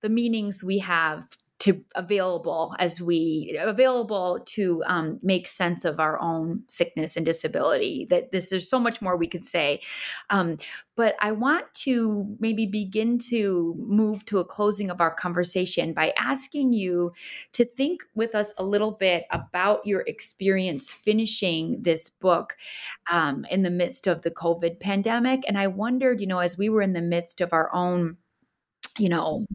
[0.00, 1.28] the meanings we have
[1.64, 8.06] to available as we available to um, make sense of our own sickness and disability
[8.10, 9.80] that this there's so much more we could say.
[10.28, 10.58] Um,
[10.96, 16.12] but i want to maybe begin to move to a closing of our conversation by
[16.18, 17.12] asking you
[17.52, 22.56] to think with us a little bit about your experience finishing this book
[23.10, 25.42] um, in the midst of the covid pandemic.
[25.48, 28.18] And i wondered you know as we were in the midst of our own
[28.98, 29.46] you know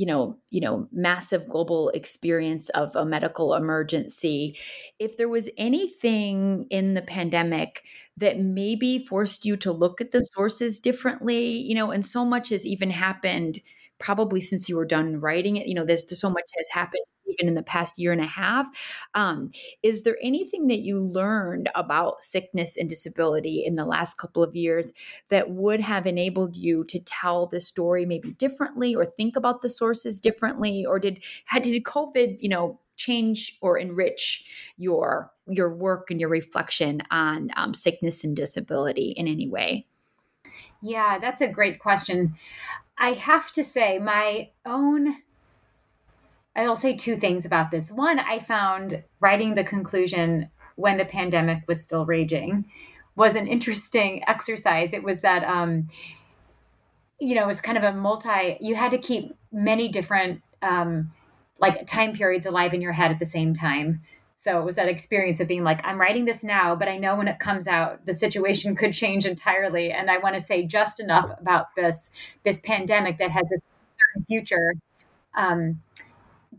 [0.00, 4.56] you know you know massive global experience of a medical emergency.
[4.98, 7.82] If there was anything in the pandemic
[8.16, 12.48] that maybe forced you to look at the sources differently you know and so much
[12.48, 13.60] has even happened
[13.98, 17.48] probably since you were done writing it you know there's, so much has happened even
[17.48, 18.68] in the past year and a half.
[19.14, 19.50] Um,
[19.82, 24.56] is there anything that you learned about sickness and disability in the last couple of
[24.56, 24.92] years
[25.28, 29.68] that would have enabled you to tell the story maybe differently or think about the
[29.68, 30.84] sources differently?
[30.84, 34.44] Or did had did COVID, you know, change or enrich
[34.76, 39.86] your your work and your reflection on um, sickness and disability in any way?
[40.82, 42.36] Yeah, that's a great question.
[42.98, 45.16] I have to say, my own
[46.56, 47.90] I'll say two things about this.
[47.90, 52.64] One, I found writing the conclusion when the pandemic was still raging
[53.16, 54.92] was an interesting exercise.
[54.92, 55.88] It was that, um,
[57.18, 61.12] you know, it was kind of a multi, you had to keep many different um,
[61.60, 64.00] like time periods alive in your head at the same time.
[64.34, 67.14] So it was that experience of being like, I'm writing this now, but I know
[67.14, 69.92] when it comes out, the situation could change entirely.
[69.92, 72.10] And I want to say just enough about this,
[72.42, 74.72] this pandemic that has a future.
[75.36, 75.82] Um,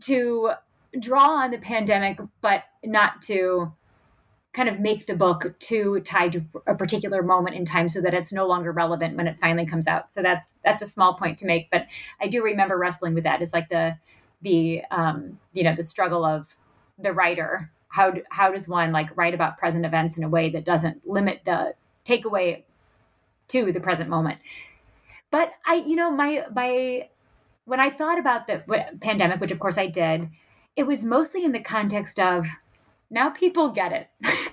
[0.02, 0.52] to
[0.98, 3.72] draw on the pandemic, but not to
[4.52, 8.12] kind of make the book too tied to a particular moment in time so that
[8.12, 10.12] it's no longer relevant when it finally comes out.
[10.12, 11.86] So that's that's a small point to make, but
[12.20, 13.40] I do remember wrestling with that.
[13.40, 13.96] It's like the
[14.42, 16.54] the um, you know the struggle of
[16.98, 17.70] the writer.
[17.88, 21.42] How how does one like write about present events in a way that doesn't limit
[21.46, 21.74] the
[22.04, 22.64] takeaway
[23.48, 24.38] to the present moment?
[25.30, 27.08] But I you know my my
[27.64, 28.62] when I thought about the
[29.00, 30.28] pandemic, which of course I did,
[30.76, 32.46] it was mostly in the context of
[33.10, 34.08] now people get it.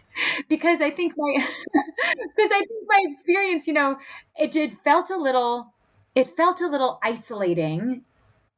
[0.50, 1.36] because I think my
[1.74, 3.98] because I think my experience, you know,
[4.38, 5.74] it did felt a little
[6.16, 8.04] it felt a little isolating,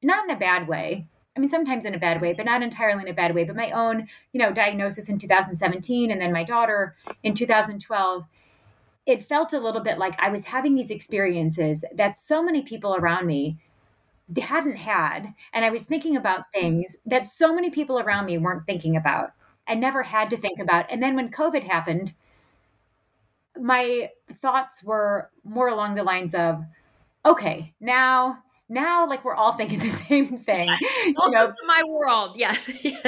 [0.02, 1.08] not in a bad way.
[1.36, 3.46] I mean, sometimes in a bad way, but not entirely in a bad way.
[3.46, 8.26] But my own, you know, diagnosis in 2017 and then my daughter in 2012,
[9.06, 12.96] it felt a little bit like I was having these experiences that so many people
[12.96, 13.58] around me
[14.40, 15.34] hadn't had.
[15.54, 19.32] And I was thinking about things that so many people around me weren't thinking about
[19.68, 20.86] and never had to think about.
[20.90, 22.14] And then when COVID happened,
[23.60, 26.64] my thoughts were more along the lines of,
[27.26, 28.40] okay, now
[28.72, 30.70] now like we're all thinking the same thing
[31.06, 31.48] you know?
[31.48, 32.38] to my world.
[32.38, 33.02] Yes yeah.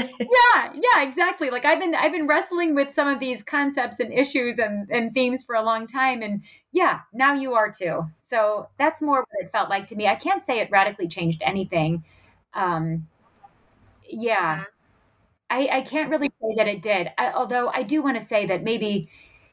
[0.73, 1.49] Yeah exactly.
[1.49, 5.13] Like i've been i've been wrestling with some of these concepts and issues and, and
[5.13, 8.05] themes for a long time and yeah now you are too.
[8.19, 10.07] So that's more what it felt like to me.
[10.07, 12.03] I can't say it radically changed anything.
[12.53, 13.07] Um
[14.07, 14.57] yeah.
[14.57, 14.63] Mm-hmm.
[15.49, 17.09] I, I can't really say that it did.
[17.17, 19.09] I, although i do want to say that maybe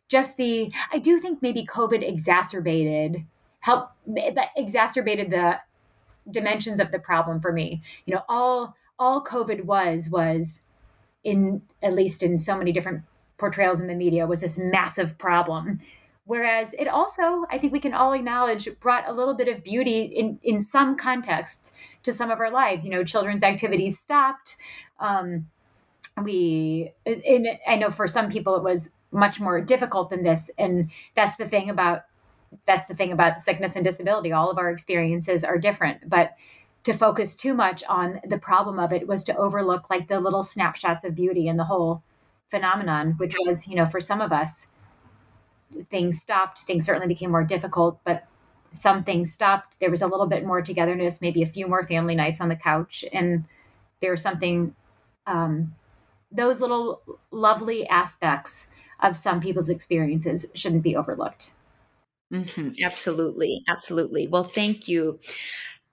[0.09, 3.25] just the i do think maybe covid exacerbated
[3.61, 5.59] help that exacerbated the
[6.31, 7.83] dimensions of the problem for me.
[8.07, 10.63] You know, all all COVID was was
[11.25, 13.03] in at least in so many different
[13.39, 15.81] portrayals in the media was this massive problem.
[16.27, 20.03] Whereas it also, I think we can all acknowledge, brought a little bit of beauty
[20.03, 21.73] in in some contexts
[22.05, 22.85] to some of our lives.
[22.85, 24.57] You know, children's activities stopped.
[25.01, 25.49] Um,
[26.23, 30.91] we, and I know for some people it was much more difficult than this, and
[31.17, 32.03] that's the thing about
[32.67, 34.33] that's the thing about sickness and disability.
[34.33, 36.33] All of our experiences are different, but
[36.85, 40.43] to focus too much on the problem of it was to overlook like the little
[40.43, 42.03] snapshots of beauty in the whole
[42.51, 44.69] phenomenon, which was, you know, for some of us,
[45.91, 46.61] things stopped.
[46.61, 48.27] Things certainly became more difficult, but
[48.71, 49.75] some things stopped.
[49.81, 52.57] There was a little bit more togetherness, maybe a few more family nights on the
[52.57, 53.45] couch, and
[54.01, 54.75] there was something.
[55.27, 55.75] Um,
[56.33, 58.69] those little lovely aspects
[59.01, 61.53] of some people's experiences shouldn't be overlooked.
[62.33, 62.71] Mm-hmm.
[62.85, 63.63] Absolutely.
[63.69, 64.27] Absolutely.
[64.29, 65.19] Well, thank you.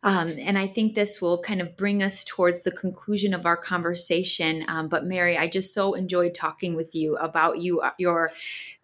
[0.03, 3.57] Um, and I think this will kind of bring us towards the conclusion of our
[3.57, 4.63] conversation.
[4.67, 8.31] Um, but Mary, I just so enjoyed talking with you about you, uh, your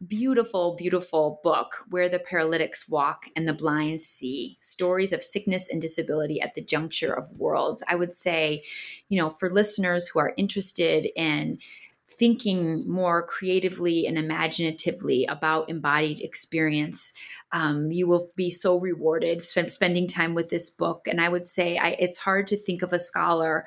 [0.08, 5.82] beautiful, beautiful book, Where the Paralytics Walk and the Blind See Stories of Sickness and
[5.82, 7.84] Disability at the Juncture of Worlds.
[7.88, 8.64] I would say,
[9.10, 11.60] you know, for listeners who are interested in
[12.24, 17.12] thinking more creatively and imaginatively about embodied experience,
[17.52, 21.06] um, you will be so rewarded spend, spending time with this book.
[21.06, 23.66] And I would say I, it's hard to think of a scholar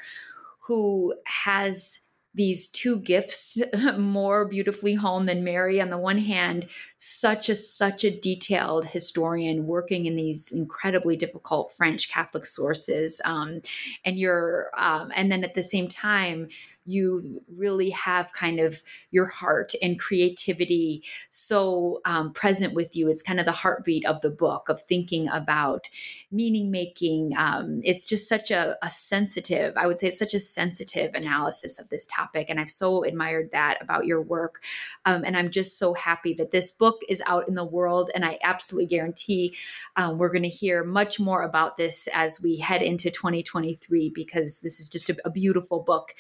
[0.61, 2.01] who has
[2.33, 3.59] these two gifts
[3.99, 5.79] more beautifully honed than Mary.
[5.79, 11.73] On the one hand, such a such a detailed historian working in these incredibly difficult
[11.73, 13.61] French Catholic sources, um,
[14.07, 16.49] and you're um, and then at the same time
[16.87, 23.09] you really have kind of your heart and creativity so um, present with you.
[23.09, 25.89] It's kind of the heartbeat of the book of thinking about
[26.31, 27.33] meaning making.
[27.37, 31.79] Um, it's just such a, a, sensitive, I would say, it's such a sensitive analysis
[31.79, 32.47] of this topic.
[32.49, 34.63] And I've so admired that about your work.
[35.05, 38.11] Um, and I'm just so happy that this book is out in the world.
[38.15, 39.55] And I absolutely guarantee
[39.97, 44.61] um, we're going to hear much more about this as we head into 2023 because
[44.61, 46.15] this is just a, a beautiful book.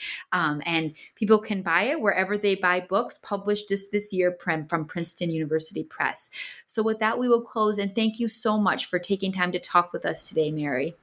[0.57, 4.37] Um, and people can buy it wherever they buy books published just this year
[4.69, 6.31] from Princeton University Press.
[6.65, 7.79] So, with that, we will close.
[7.79, 10.95] And thank you so much for taking time to talk with us today, Mary.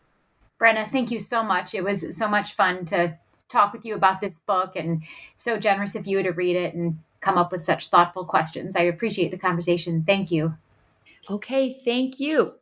[0.60, 1.74] Brenna, thank you so much.
[1.74, 3.18] It was so much fun to
[3.50, 5.04] talk with you about this book and
[5.36, 8.76] so generous of you to read it and come up with such thoughtful questions.
[8.76, 10.04] I appreciate the conversation.
[10.06, 10.56] Thank you.
[11.30, 12.56] Okay, thank you.